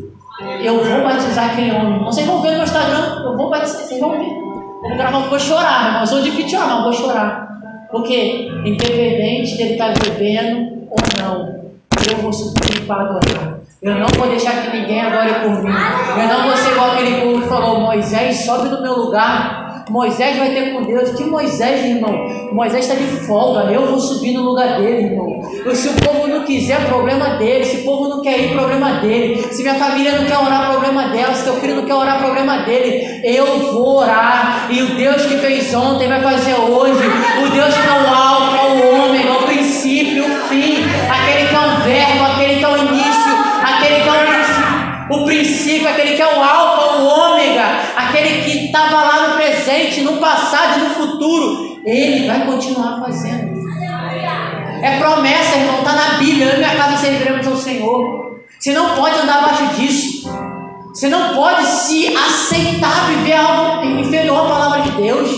[0.63, 2.03] Eu vou batizar aquele homem.
[2.03, 4.27] Vocês vão ver no meu Instagram, eu vou batizar, vocês vão ver.
[4.27, 7.60] Eu vou gravar, vou chorar, Eu sou difícil de chorar, mas vou chorar.
[7.91, 11.63] Porque, independente dele estar bebendo ou não,
[12.10, 13.60] eu vou subir para adorar.
[13.82, 15.73] Eu não vou deixar que ninguém adore por mim.
[16.17, 20.37] Eu não vou ser igual aquele povo que falou: Moisés, sobe no meu lugar Moisés
[20.37, 21.11] vai ter com Deus.
[21.11, 22.13] Que Moisés, irmão?
[22.51, 23.71] Moisés está de folga.
[23.71, 25.41] Eu vou subir no lugar dele, irmão.
[25.73, 27.65] Se o povo não quiser, problema dele.
[27.65, 29.43] Se o povo não quer ir, problema dele.
[29.51, 31.33] Se minha família não quer orar, problema dela.
[31.33, 33.21] Se teu filho não quer orar, problema dele.
[33.23, 34.67] Eu vou orar.
[34.69, 37.03] E o Deus que fez ontem vai fazer hoje.
[37.43, 40.83] O Deus que é o alfa, o ômega, o princípio, o fim.
[41.09, 44.32] Aquele que é o verbo, aquele que é o início, aquele que é o.
[45.13, 47.63] O princípio, aquele que é o alfa, o ômega,
[47.95, 53.54] aquele que estava lá no presente, no passado e no futuro, ele vai continuar fazendo.
[54.82, 56.45] É promessa, irmão, está na Bíblia.
[56.45, 58.41] Eu e minha casa serviremos ao Senhor.
[58.60, 60.30] Você não pode andar abaixo disso.
[60.93, 65.30] Você não pode se aceitar viver algo inferior à palavra de Deus.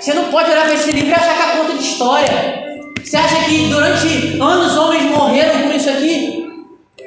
[0.00, 2.64] Você não pode olhar para esse livro e achar que é conta de história.
[3.02, 6.46] Você acha que durante anos homens morreram por isso aqui?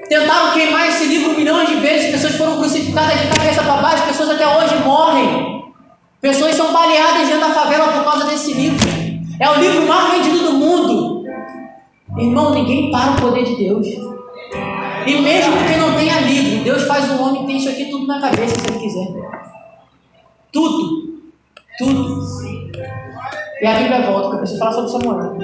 [0.07, 0.50] Tentaram
[2.71, 5.61] crucificadas de cabeça para baixo, pessoas até hoje morrem.
[6.21, 8.87] Pessoas são baleadas dentro da favela por causa desse livro.
[9.39, 11.25] É o livro mais vendido do mundo.
[12.17, 13.87] Irmão, ninguém para o poder de Deus.
[15.05, 18.21] E mesmo que não tenha livro, Deus faz um homem ter isso aqui tudo na
[18.21, 19.07] cabeça se ele quiser.
[20.51, 21.21] Tudo.
[21.77, 22.21] Tudo.
[23.61, 25.37] E a Bíblia volta, porque eu preciso falar sobre Samuel.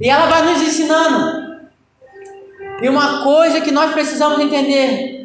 [0.00, 1.60] E ela vai nos ensinando.
[2.82, 5.19] E uma coisa que nós precisamos entender,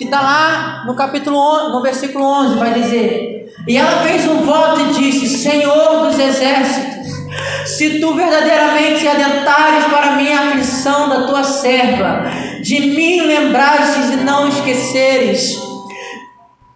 [0.00, 4.38] que está lá no capítulo 11, no versículo 11, vai dizer: E ela fez um
[4.46, 7.06] voto e disse: Senhor dos exércitos,
[7.66, 12.30] se tu verdadeiramente adentares para mim a aflição da tua serva,
[12.62, 15.60] de mim lembrastes e não esqueceres,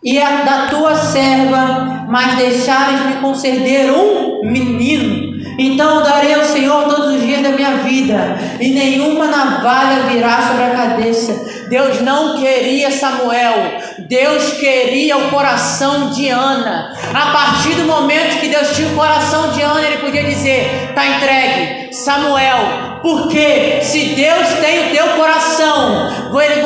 [0.03, 7.15] e a da tua serva, mas deixares-me conceder um menino, então darei ao Senhor todos
[7.15, 11.64] os dias da minha vida, e nenhuma navalha virá sobre a cabeça.
[11.69, 16.95] Deus não queria Samuel, Deus queria o coração de Ana.
[17.13, 21.07] A partir do momento que Deus tinha o coração de Ana, ele podia dizer: está
[21.07, 22.95] entregue, Samuel.
[23.03, 26.09] Porque se Deus tem o teu coração,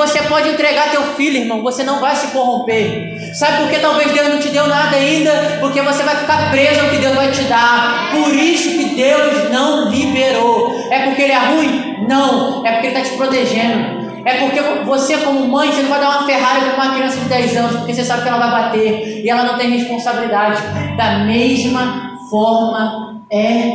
[0.08, 3.34] você pode entregar teu filho, irmão, você não vai se corromper.
[3.34, 5.58] Sabe por que talvez Deus não te deu nada ainda?
[5.60, 8.10] Porque você vai ficar preso ao que Deus vai te dar.
[8.12, 10.88] Por isso que Deus não liberou.
[10.90, 12.06] É porque Ele é ruim?
[12.08, 13.97] Não, é porque Ele está te protegendo.
[14.24, 17.28] É porque você, como mãe, você não vai dar uma Ferrari para uma criança de
[17.28, 20.60] 10 anos, porque você sabe que ela vai bater e ela não tem responsabilidade.
[20.96, 23.70] Da mesma forma é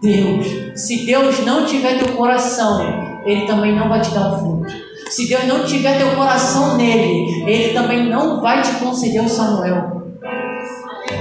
[0.00, 0.46] Deus.
[0.74, 2.80] Se Deus não tiver teu coração,
[3.24, 4.74] Ele também não vai te dar o fruto.
[5.10, 10.02] Se Deus não tiver teu coração nele, Ele também não vai te conceder o Samuel.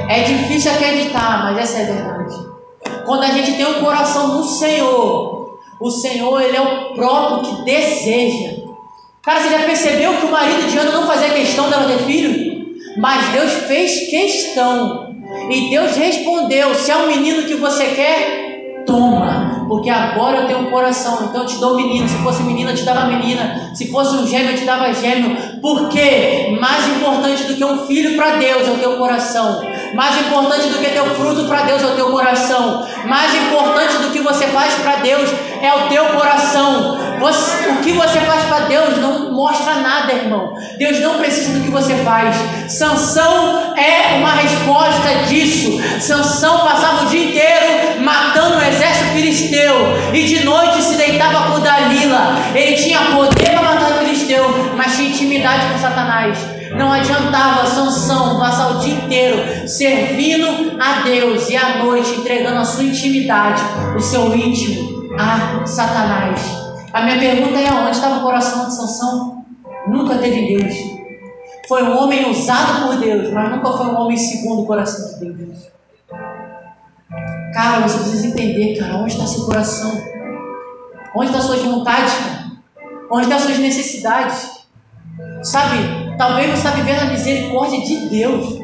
[0.10, 2.36] É difícil acreditar, mas essa é a verdade.
[3.06, 7.66] Quando a gente tem o coração no Senhor, o Senhor ele é o próprio que
[7.66, 8.61] deseja.
[9.24, 12.76] Cara, você já percebeu que o marido de Ana não fazia questão dela ter filho?
[12.98, 15.16] Mas Deus fez questão.
[15.50, 20.60] E Deus respondeu: se é um menino que você quer, toma porque agora eu tenho
[20.60, 22.06] um coração, então eu te dou menino.
[22.06, 23.72] Se fosse menina, eu te dava menina.
[23.74, 25.62] Se fosse um gêmeo, eu te dava gêmeo.
[25.62, 29.62] Porque mais importante do que um filho para Deus é o teu coração.
[29.94, 32.88] Mais importante do que teu fruto para Deus é o teu coração.
[33.06, 35.30] Mais importante do que você faz para Deus
[35.62, 36.98] é o teu coração.
[37.20, 40.54] Você, o que você faz para Deus não mostra nada, irmão.
[40.78, 42.36] Deus não precisa do que você faz.
[42.68, 45.80] Sansão é uma resposta disso.
[46.00, 49.76] Sansão passava o dia inteiro matando o exército filisteu
[50.14, 52.36] e de noite se deitava com Dalila.
[52.56, 56.61] Ele tinha poder para matar o filisteu, mas tinha intimidade com Satanás.
[56.76, 62.66] Não adiantava Sansão passar o dia inteiro servindo a Deus e à noite entregando a
[62.66, 63.62] sua intimidade,
[63.96, 66.42] o seu íntimo a Satanás.
[66.94, 69.46] A minha pergunta é: onde estava o coração de Sansão?
[69.88, 70.74] Nunca teve Deus.
[71.68, 75.26] Foi um homem usado por Deus, mas nunca foi um homem segundo o coração de
[75.26, 75.72] Deus.
[77.54, 79.92] Cara, você precisa entender, cara, onde está seu coração?
[81.16, 82.14] Onde estão suas vontades?
[83.10, 84.62] Onde estão suas necessidades?
[85.44, 88.60] Sabe, talvez você está vivendo a misericórdia de Deus.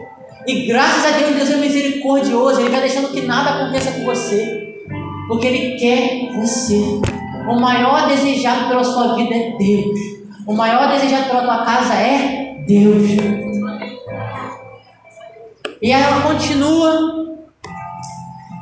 [0.46, 2.62] E graças a Deus, Deus é misericordioso.
[2.62, 4.76] Ele vai deixando que nada aconteça com você.
[5.28, 6.80] Porque Ele quer você.
[7.50, 10.00] O maior desejado pela sua vida é Deus.
[10.46, 13.04] O maior desejado pela tua casa é Deus.
[15.82, 17.26] E ela continua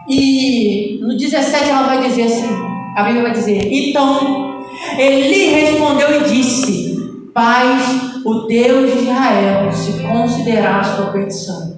[0.08, 2.48] e no 17 ela vai dizer assim:
[2.96, 4.64] a Bíblia vai dizer, então
[4.98, 6.95] ele respondeu e disse:
[7.36, 11.76] Paz, o Deus de Israel, se considerar a sua petição.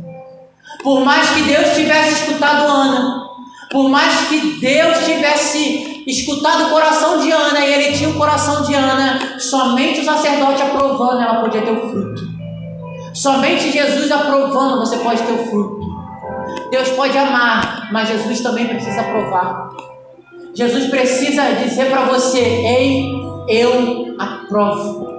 [0.83, 3.25] Por mais que Deus tivesse escutado Ana,
[3.71, 8.61] por mais que Deus tivesse escutado o coração de Ana e ele tinha o coração
[8.61, 12.21] de Ana, somente o sacerdote aprovando ela podia ter o fruto.
[13.15, 15.81] Somente Jesus aprovando você pode ter o fruto.
[16.69, 19.69] Deus pode amar, mas Jesus também precisa provar.
[20.53, 23.11] Jesus precisa dizer para você: Ei,
[23.49, 25.16] eu aprovo.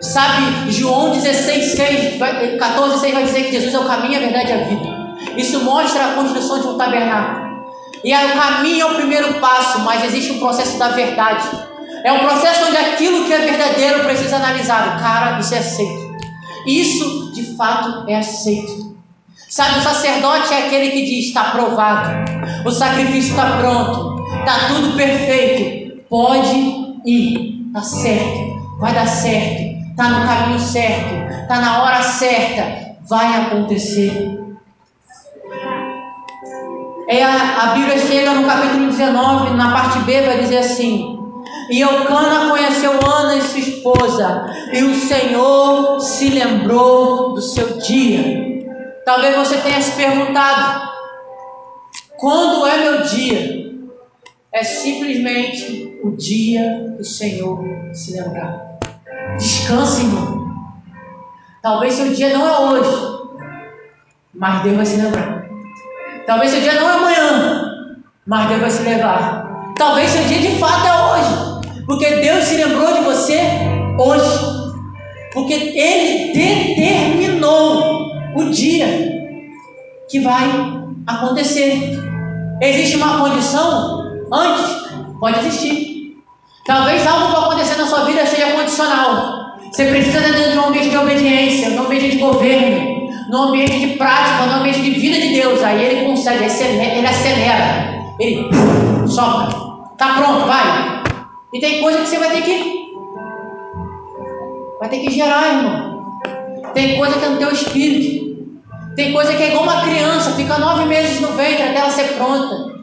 [0.00, 2.18] Sabe, João 16, 6,
[2.58, 5.16] 14, 6 vai dizer que Jesus é o caminho, a verdade e a vida.
[5.36, 7.46] Isso mostra a construção de um tabernáculo.
[8.04, 11.46] E o caminho é o primeiro passo, mas existe um processo da verdade.
[12.04, 15.00] É um processo onde aquilo que é verdadeiro precisa analisado.
[15.00, 16.16] Cara, isso é aceito.
[16.66, 18.94] Isso de fato é aceito.
[19.48, 22.10] Sabe, o sacerdote é aquele que diz: está aprovado,
[22.64, 26.56] o sacrifício está pronto, está tudo perfeito, pode
[27.04, 29.62] ir, está certo, vai dar certo,
[29.96, 34.38] está no caminho certo, está na hora certa, vai acontecer.
[37.08, 41.18] É a, a Bíblia chega no capítulo 19, na parte B, vai dizer assim:
[41.70, 48.66] E Eucana conheceu Ana e sua esposa, e o Senhor se lembrou do seu dia.
[49.06, 50.90] Talvez você tenha se perguntado:
[52.18, 53.64] quando é meu dia?
[54.52, 58.65] É simplesmente o dia que o Senhor se lembrar.
[59.38, 60.46] Descanse, irmão.
[61.62, 63.28] Talvez seu dia não é hoje,
[64.34, 65.44] mas Deus vai se lembrar.
[66.26, 67.92] Talvez seu dia não é amanhã,
[68.26, 69.74] mas Deus vai se levar.
[69.76, 73.40] Talvez seu dia de fato é hoje, porque Deus se lembrou de você
[73.98, 74.56] hoje.
[75.32, 78.86] Porque Ele determinou o dia
[80.08, 80.44] que vai
[81.06, 82.00] acontecer.
[82.62, 84.86] Existe uma condição antes?
[85.20, 85.95] Pode existir.
[86.66, 89.56] Talvez algo para acontecer na sua vida seja condicional.
[89.70, 93.78] Você precisa dentro de um ambiente de obediência, de um ambiente de governo, no ambiente
[93.78, 98.48] de prática, no ambiente de vida de Deus, aí ele consegue, ele acelera, ele
[99.06, 99.48] sopra,
[99.98, 101.02] tá pronto, vai.
[101.52, 102.86] E tem coisa que você vai ter que
[104.78, 106.20] vai ter que gerar, irmão.
[106.74, 108.26] Tem coisa que é no teu espírito.
[108.94, 112.14] Tem coisa que é igual uma criança, fica nove meses no ventre até ela ser
[112.14, 112.75] pronta.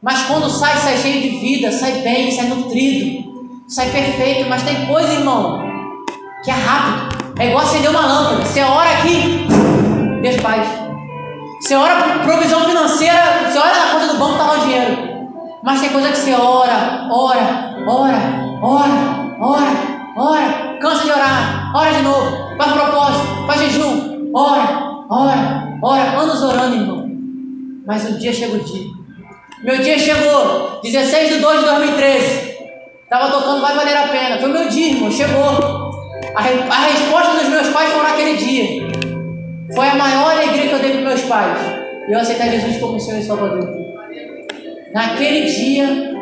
[0.00, 3.32] Mas quando sai, sai cheio de vida, sai bem, sai nutrido,
[3.66, 4.48] sai perfeito.
[4.48, 5.60] Mas tem coisa, irmão,
[6.44, 7.18] que é rápido.
[7.40, 8.44] É igual acender uma lâmpada.
[8.44, 9.46] Você ora aqui,
[10.22, 10.68] Deus faz.
[11.60, 15.08] Você ora por provisão financeira, você ora na conta do banco, está lá o dinheiro.
[15.64, 21.92] Mas tem coisa que você ora, ora, ora, ora, ora, ora, cansa de orar, ora
[21.92, 27.10] de novo, faz propósito, faz jejum, ora, ora, ora, anos orando, irmão.
[27.84, 28.97] Mas um dia chega o dia.
[29.62, 32.58] Meu dia chegou, 16 de 2 de 2013.
[33.02, 34.38] Estava tocando, vai valer a pena.
[34.38, 35.90] Foi meu dia, irmão, chegou.
[36.34, 38.88] A, a resposta dos meus pais foi naquele dia.
[39.74, 41.58] Foi a maior alegria que eu dei para meus pais.
[42.08, 43.68] Eu aceitar Jesus como Senhor e Salvador.
[44.92, 46.14] Naquele dia,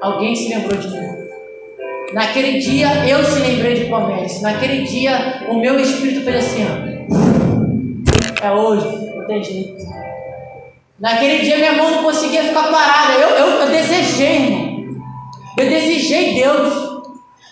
[0.00, 1.06] alguém se lembrou de mim.
[2.14, 4.40] Naquele dia, eu se lembrei de promessas.
[4.40, 8.46] Naquele dia, o meu espírito fez assim: ó.
[8.46, 10.05] É hoje, não tem jeito.
[10.98, 13.14] Naquele dia, minha mão não conseguia ficar parada.
[13.14, 14.76] Eu, eu, eu desejei, irmão.
[15.58, 17.02] Eu desejei Deus.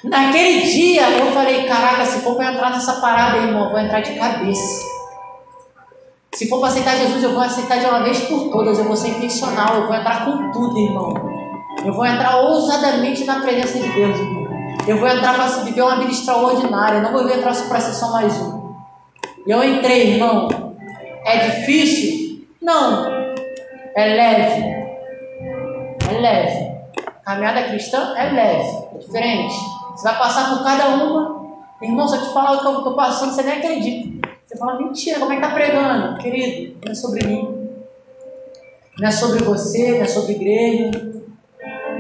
[0.05, 4.01] Naquele dia, eu falei: caraca, se for para entrar nessa parada, irmão, eu vou entrar
[4.01, 4.95] de cabeça.
[6.35, 8.79] Se for para aceitar Jesus, eu vou aceitar de uma vez por todas.
[8.79, 9.77] Eu vou ser intencional.
[9.77, 11.15] Eu vou entrar com tudo, irmão.
[11.85, 14.45] Eu vou entrar ousadamente na presença de Deus, irmão.
[14.87, 16.97] Eu vou entrar para viver uma vida extraordinária.
[16.97, 18.75] Eu não vou entrar para ser só mais um.
[19.47, 20.49] E eu entrei, irmão.
[21.25, 22.47] É difícil?
[22.61, 23.24] Não.
[23.97, 24.65] É leve.
[26.11, 26.75] É leve.
[27.25, 28.89] caminhada cristã é leve.
[28.95, 29.55] É diferente.
[29.93, 31.45] Você vai passar por cada uma.
[31.81, 34.29] Irmão, se eu te falar o que eu estou passando, você nem acredita.
[34.47, 36.19] Você fala, mentira, como é que está pregando?
[36.19, 37.69] Querido, não é sobre mim.
[38.99, 40.91] Não é sobre você, não é sobre igreja.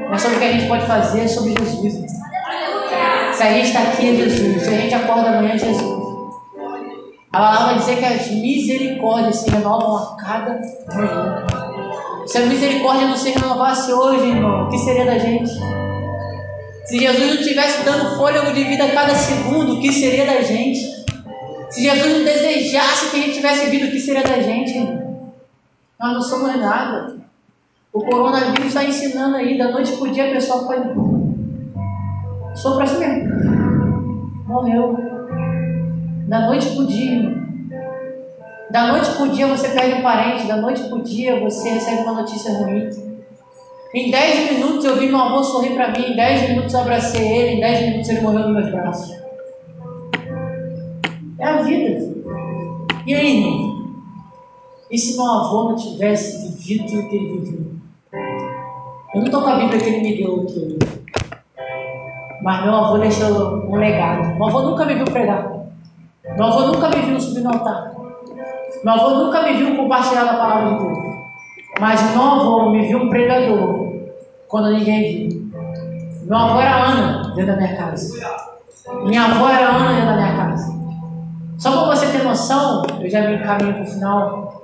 [0.07, 2.12] Não é sobre o que a gente pode fazer, é sobre Jesus.
[3.34, 4.62] Se a gente está aqui é Jesus.
[4.62, 6.05] Se a gente acorda amanhã é Jesus.
[7.32, 10.61] A palavra vai dizer que as misericórdias se renovam a cada
[10.95, 11.53] manhã.
[12.27, 15.51] Se a misericórdia não se renovasse hoje, irmão, o que seria da gente?
[16.87, 20.41] Se Jesus não estivesse dando fôlego de vida a cada segundo, o que seria da
[20.41, 20.81] gente?
[21.70, 24.79] Se Jesus não desejasse que a gente tivesse vindo, o que seria da gente?
[26.01, 27.16] Nós não somos nada.
[27.93, 30.77] O coronavírus está ensinando aí, da noite para o dia a pessoa foi.
[32.55, 34.35] Sou para si mesmo.
[34.47, 34.97] Morreu.
[36.29, 37.43] Da noite para o dia,
[38.70, 41.68] Da noite para o dia você perde um parente, da noite para o dia você
[41.68, 42.88] recebe uma notícia ruim.
[43.94, 47.26] Em 10 minutos eu vi meu avô sorrir para mim, em 10 minutos eu abracei
[47.26, 49.16] ele, em 10 minutos ele morreu nos meus braços.
[51.38, 52.14] É a vida.
[53.06, 53.74] E aí, irmão?
[54.90, 57.66] E se meu avô não tivesse vivido o que ele viveu?
[59.14, 60.78] Eu não estou com a Bíblia que ele me deu aqui.
[62.42, 64.34] Mas meu avô deixou um legado.
[64.34, 65.52] Meu avô nunca me viu pregar.
[66.36, 68.03] Meu avô nunca me viu subir no altar.
[68.85, 70.99] Meu avô nunca me viu compartilhar a palavra de Deus.
[71.80, 73.95] Mas meu avô me viu um pregador
[74.47, 75.51] quando ninguém viu.
[76.24, 78.39] Meu avô era Ana dentro da minha casa.
[79.05, 80.74] Minha avó era Ana dentro da minha casa.
[81.57, 84.62] Só para você ter noção, eu já me encaminho para o final.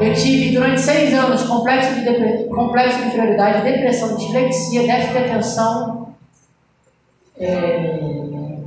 [0.00, 6.08] Eu tive durante seis anos complexo de, complexo de inferioridade, depressão, dislexia, déficit de atenção,
[7.38, 8.58] é,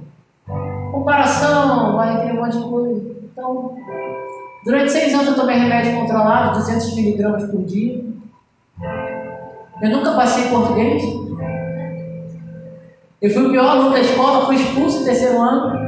[0.92, 3.17] comparação, vai aquele um monte de coisa.
[3.38, 3.76] Então,
[4.66, 8.04] durante seis anos eu tomei remédio controlado, 200 miligramas por dia.
[9.80, 11.04] Eu nunca passei português.
[13.22, 15.88] Eu fui o pior aluno da escola, fui expulso no terceiro ano.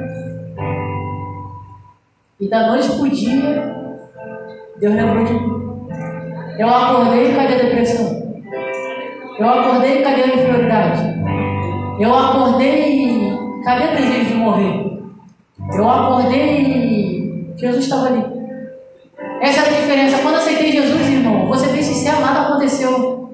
[2.39, 3.75] E da noite pro dia,
[4.79, 5.87] Deus lembrou de mim.
[6.59, 8.43] Eu acordei cadê a depressão?
[9.39, 11.01] Eu acordei cadê a inferioridade?
[11.99, 13.33] Eu acordei
[13.63, 14.99] cadê o desejo de morrer?
[15.75, 16.88] Eu acordei
[17.59, 18.23] Jesus estava ali.
[19.41, 20.21] Essa é a diferença.
[20.21, 23.29] Quando aceitei Jesus, irmão, você bem sincero, nada aconteceu.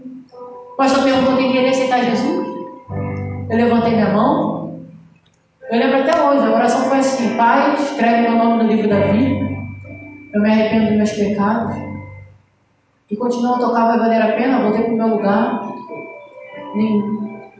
[0.73, 2.47] O pastor perguntou quem queria aceitar Jesus.
[3.49, 4.79] Eu levantei minha mão.
[5.69, 8.99] Eu lembro até hoje, a oração foi assim: Pai, escreve meu nome no livro da
[8.99, 9.45] vida.
[10.33, 11.75] Eu me arrependo dos meus pecados.
[13.09, 14.61] E continuou a tocar, vai valer a pena.
[14.61, 15.61] Voltei para o meu lugar.
[16.75, 17.01] Nem,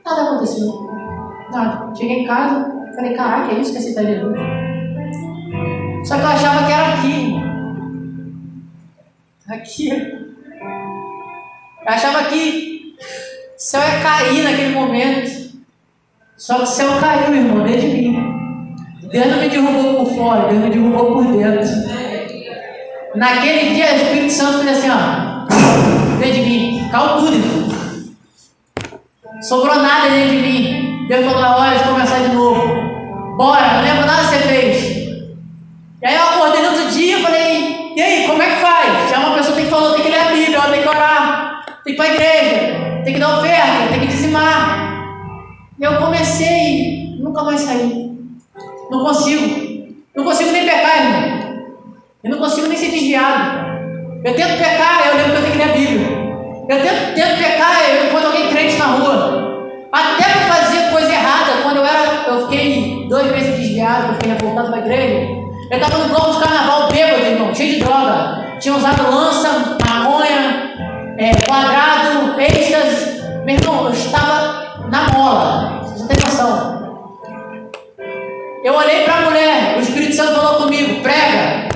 [0.03, 0.89] nada aconteceu.
[1.51, 1.95] Nada.
[1.95, 4.74] Cheguei em casa, falei: Caraca, é isso que é aceitar Jesus.
[6.05, 7.43] Só que eu achava que era aqui, irmão.
[9.49, 9.89] Aqui.
[9.89, 15.55] Eu achava que o céu ia cair naquele momento.
[16.37, 18.75] Só que o céu caiu, irmão, dentro de mim.
[19.11, 21.65] Deus não me derrubou por fora, Deus me derrubou por dentro.
[23.15, 25.45] Naquele dia, o Espírito Santo fez assim, ó.
[26.19, 26.87] Dentro de mim.
[26.91, 27.65] Caiu tudo, irmão.
[29.41, 31.07] Sobrou nada dentro de mim.
[31.07, 33.37] Deus falou, a hora de começar de novo.
[33.37, 34.94] Bora, não lembro nada que você fez.
[36.05, 39.09] E aí eu acordei no outro dia e falei, e aí, como é que faz?
[39.09, 41.83] Já uma pessoa tem que falar, tem que ler a Bíblia, tem que orar, tem
[41.83, 45.23] que ir para a igreja, tem que dar oferta, tem que dizimar.
[45.81, 48.19] Eu comecei, nunca mais saí.
[48.91, 49.95] Não consigo.
[50.15, 51.65] Não consigo nem pecar, irmão.
[52.23, 53.65] Eu não consigo nem ser desviado.
[54.23, 56.07] Eu tento pecar, eu lembro que eu tenho que ler a Bíblia.
[56.69, 59.89] Eu tento, tento pecar, eu encontro alguém crente na rua.
[59.91, 64.33] Até para fazer coisa errada, quando eu era, eu fiquei dois meses desviado, eu fiquei
[64.33, 65.44] revoltado para a igreja.
[65.71, 68.45] Eu estava no bloco de carnaval bêbado, irmão, cheio de droga.
[68.59, 70.73] Tinha usado lança, maconha,
[71.17, 73.23] é, quadrado, êxtase.
[73.45, 75.81] Meu irmão, eu estava na mola.
[75.83, 76.75] Você não tem noção.
[78.63, 81.69] Eu olhei para a mulher, o Espírito Santo falou comigo, prega.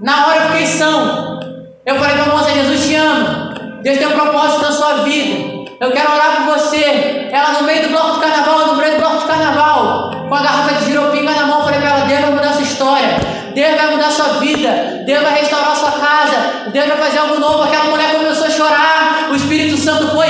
[0.00, 1.40] Na hora eu fiquei são.
[1.84, 3.54] Eu falei para a moça, Jesus te ama.
[3.82, 5.66] Deus tem um propósito na sua vida.
[5.80, 7.28] Eu quero orar por você.
[7.30, 10.42] Ela no meio do bloco de carnaval, no meio do bloco de carnaval, com a
[10.42, 13.16] garrafa de giropinga na mão, eu falei para ela, Deus vai mudar sua história.
[13.54, 15.02] Deus vai mudar sua vida.
[15.06, 16.70] Deus vai restaurar sua casa.
[16.72, 17.62] Deus vai fazer algo novo.
[17.62, 19.28] Aquela mulher começou a chorar.
[19.30, 20.28] O Espírito Santo foi.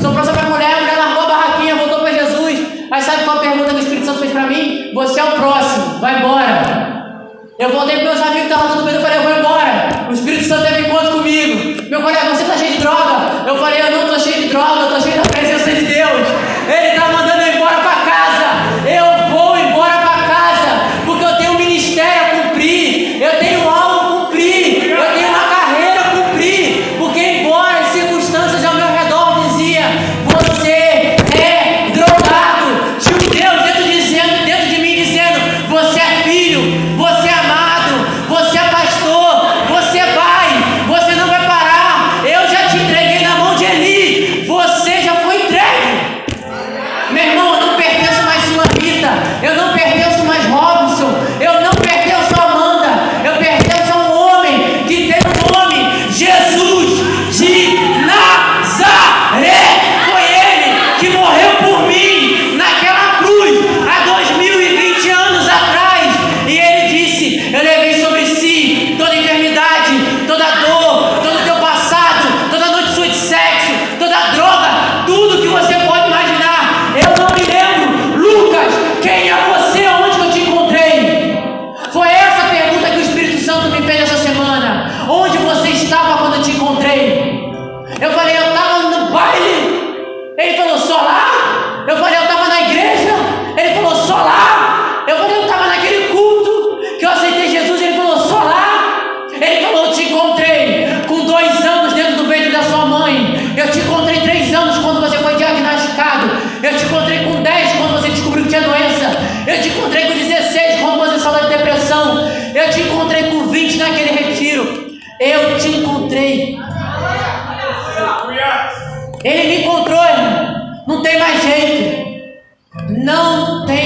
[0.00, 1.18] Soprou sobre a mulher, a mulher largou
[2.90, 4.90] mas sabe qual a pergunta que o Espírito Santo fez para mim?
[4.94, 6.98] Você é o próximo, vai embora.
[7.58, 10.06] Eu voltei para meus amigos que estavam tudo bem, eu falei, eu vou embora.
[10.08, 11.82] O Espírito Santo teve encontro comigo.
[11.90, 13.44] Meu colega, você está cheio de droga?
[13.46, 15.84] Eu falei, eu não estou cheio de droga, eu estou cheio da presença de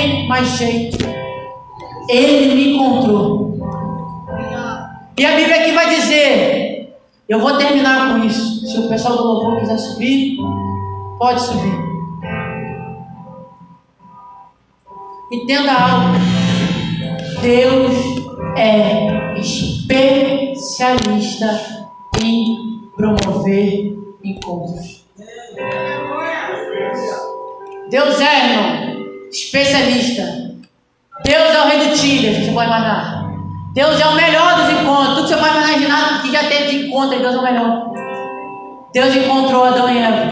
[0.02, 0.98] tem mais jeito.
[2.08, 3.52] Ele me encontrou.
[5.16, 6.96] E a Bíblia aqui vai dizer:
[7.28, 8.66] Eu vou terminar com isso.
[8.66, 10.36] Se o pessoal do louvor quiser subir,
[11.18, 11.92] pode subir.
[15.30, 16.18] Entenda algo.
[17.40, 17.94] Deus
[18.56, 20.98] é especialista
[22.22, 22.56] em
[22.96, 25.06] promover encontros.
[27.88, 28.81] Deus é, irmão.
[29.32, 30.52] Especialista.
[31.24, 33.32] Deus é o rei do tigre, você pode imaginar.
[33.74, 35.14] Deus é o melhor dos encontros.
[35.14, 37.92] Tudo que você pode imaginar que já teve de encontro, Deus é o melhor.
[38.92, 40.30] Deus encontrou Adão e Eva.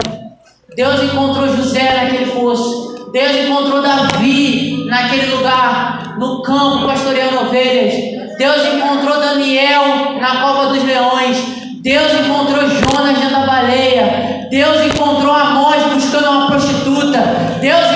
[0.75, 3.09] Deus encontrou José naquele poço.
[3.11, 8.37] Deus encontrou Davi naquele lugar, no campo, pastoreando ovelhas.
[8.37, 11.37] Deus encontrou Daniel na cova dos leões.
[11.81, 14.47] Deus encontrou Jonas dentro da baleia.
[14.51, 17.19] Deus encontrou Amós buscando uma prostituta.
[17.59, 17.90] Deus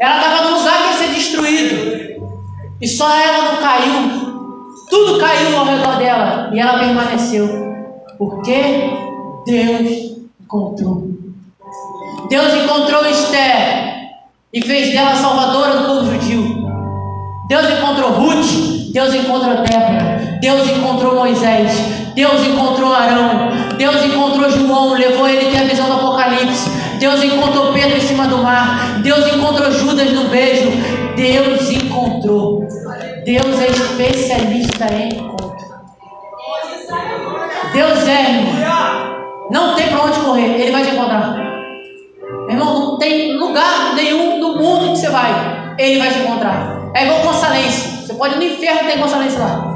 [0.00, 2.30] Ela estava no lugar que ia ser destruído.
[2.80, 4.30] E só ela não caiu.
[4.88, 6.50] Tudo caiu ao redor dela.
[6.52, 7.48] E ela permaneceu.
[8.18, 8.90] Porque
[9.46, 11.10] Deus encontrou.
[12.28, 13.90] Deus encontrou Esther
[14.52, 16.60] e fez dela salvadora do povo judio.
[17.48, 21.72] Deus encontrou Ruth, Deus encontrou Débora, Deus encontrou Moisés,
[22.14, 26.70] Deus encontrou Arão, Deus encontrou João, levou ele a ter a visão do Apocalipse,
[27.00, 30.70] Deus encontrou Pedro em cima do mar, Deus encontrou Judas no beijo,
[31.14, 32.66] Deus encontrou.
[33.24, 35.56] Deus é especialista em encontro.
[37.72, 39.50] Deus é, irmão.
[39.50, 41.36] Não tem para onde correr, Ele vai te encontrar.
[42.48, 46.90] Irmão, não tem lugar nenhum no mundo que você vai, Ele vai te encontrar.
[46.94, 48.06] É igual Consalência.
[48.06, 49.74] Você pode ir no inferno ter Consalência lá.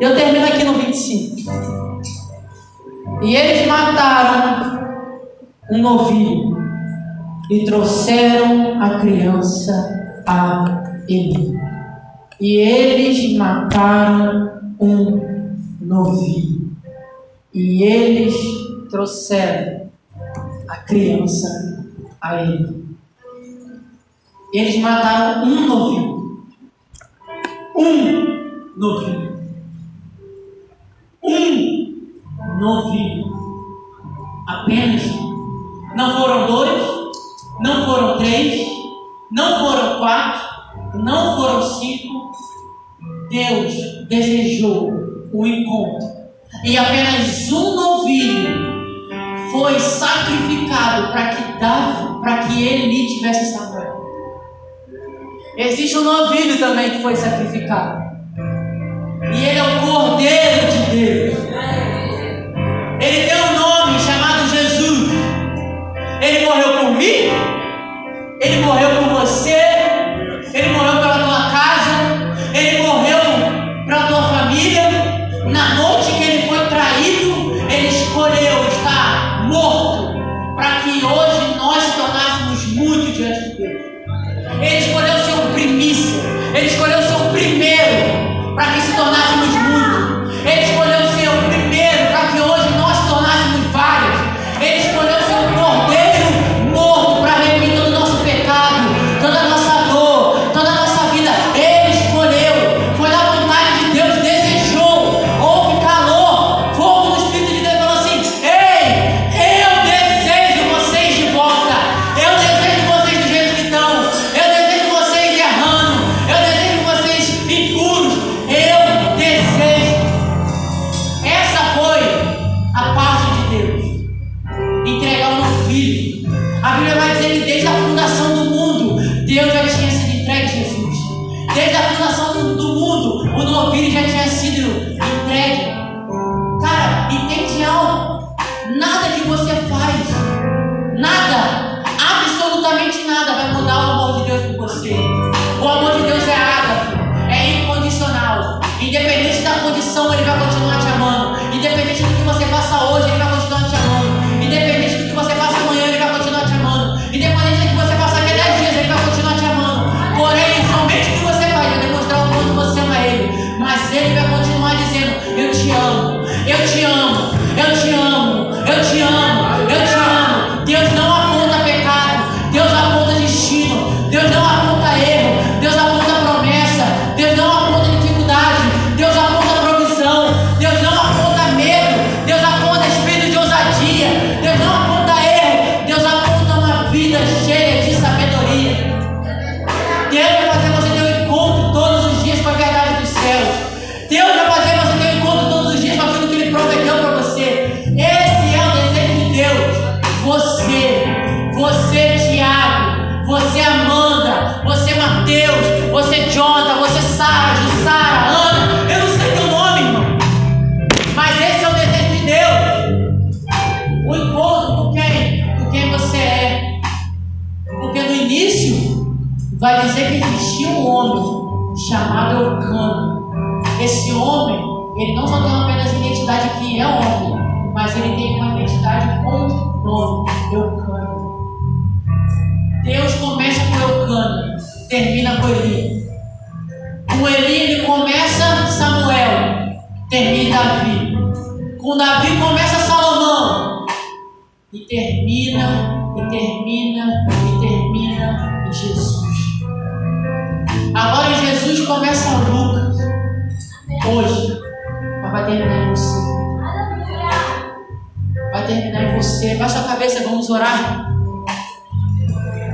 [0.00, 1.36] Eu termino aqui no 25.
[3.22, 4.80] E eles mataram
[5.70, 6.59] um novilho
[7.50, 11.58] e trouxeram a criança a ele.
[12.40, 16.70] E eles mataram um novilho.
[17.52, 18.34] E eles
[18.88, 19.90] trouxeram
[20.68, 21.84] a criança
[22.22, 22.84] a ele.
[24.54, 26.46] Eles mataram um novilho.
[27.74, 29.40] Um novilho.
[31.24, 33.24] Um novilho.
[34.46, 35.02] Apenas.
[35.96, 36.99] Não foram dois,
[37.60, 38.66] não foram três,
[39.30, 40.48] não foram quatro,
[40.94, 42.30] não foram cinco.
[43.30, 43.74] Deus
[44.08, 44.90] desejou
[45.32, 46.08] o encontro.
[46.64, 48.70] E apenas um novilho
[49.52, 54.00] foi sacrificado para que Davi, para que ele tivesse Samuel.
[55.56, 58.00] Existe um novilho também que foi sacrificado.
[59.32, 61.38] E ele é o Cordeiro de Deus.
[63.00, 65.10] Ele tem um nome chamado Jesus.
[66.20, 67.49] Ele morreu por mim.
[68.40, 69.59] Ele morreu por você.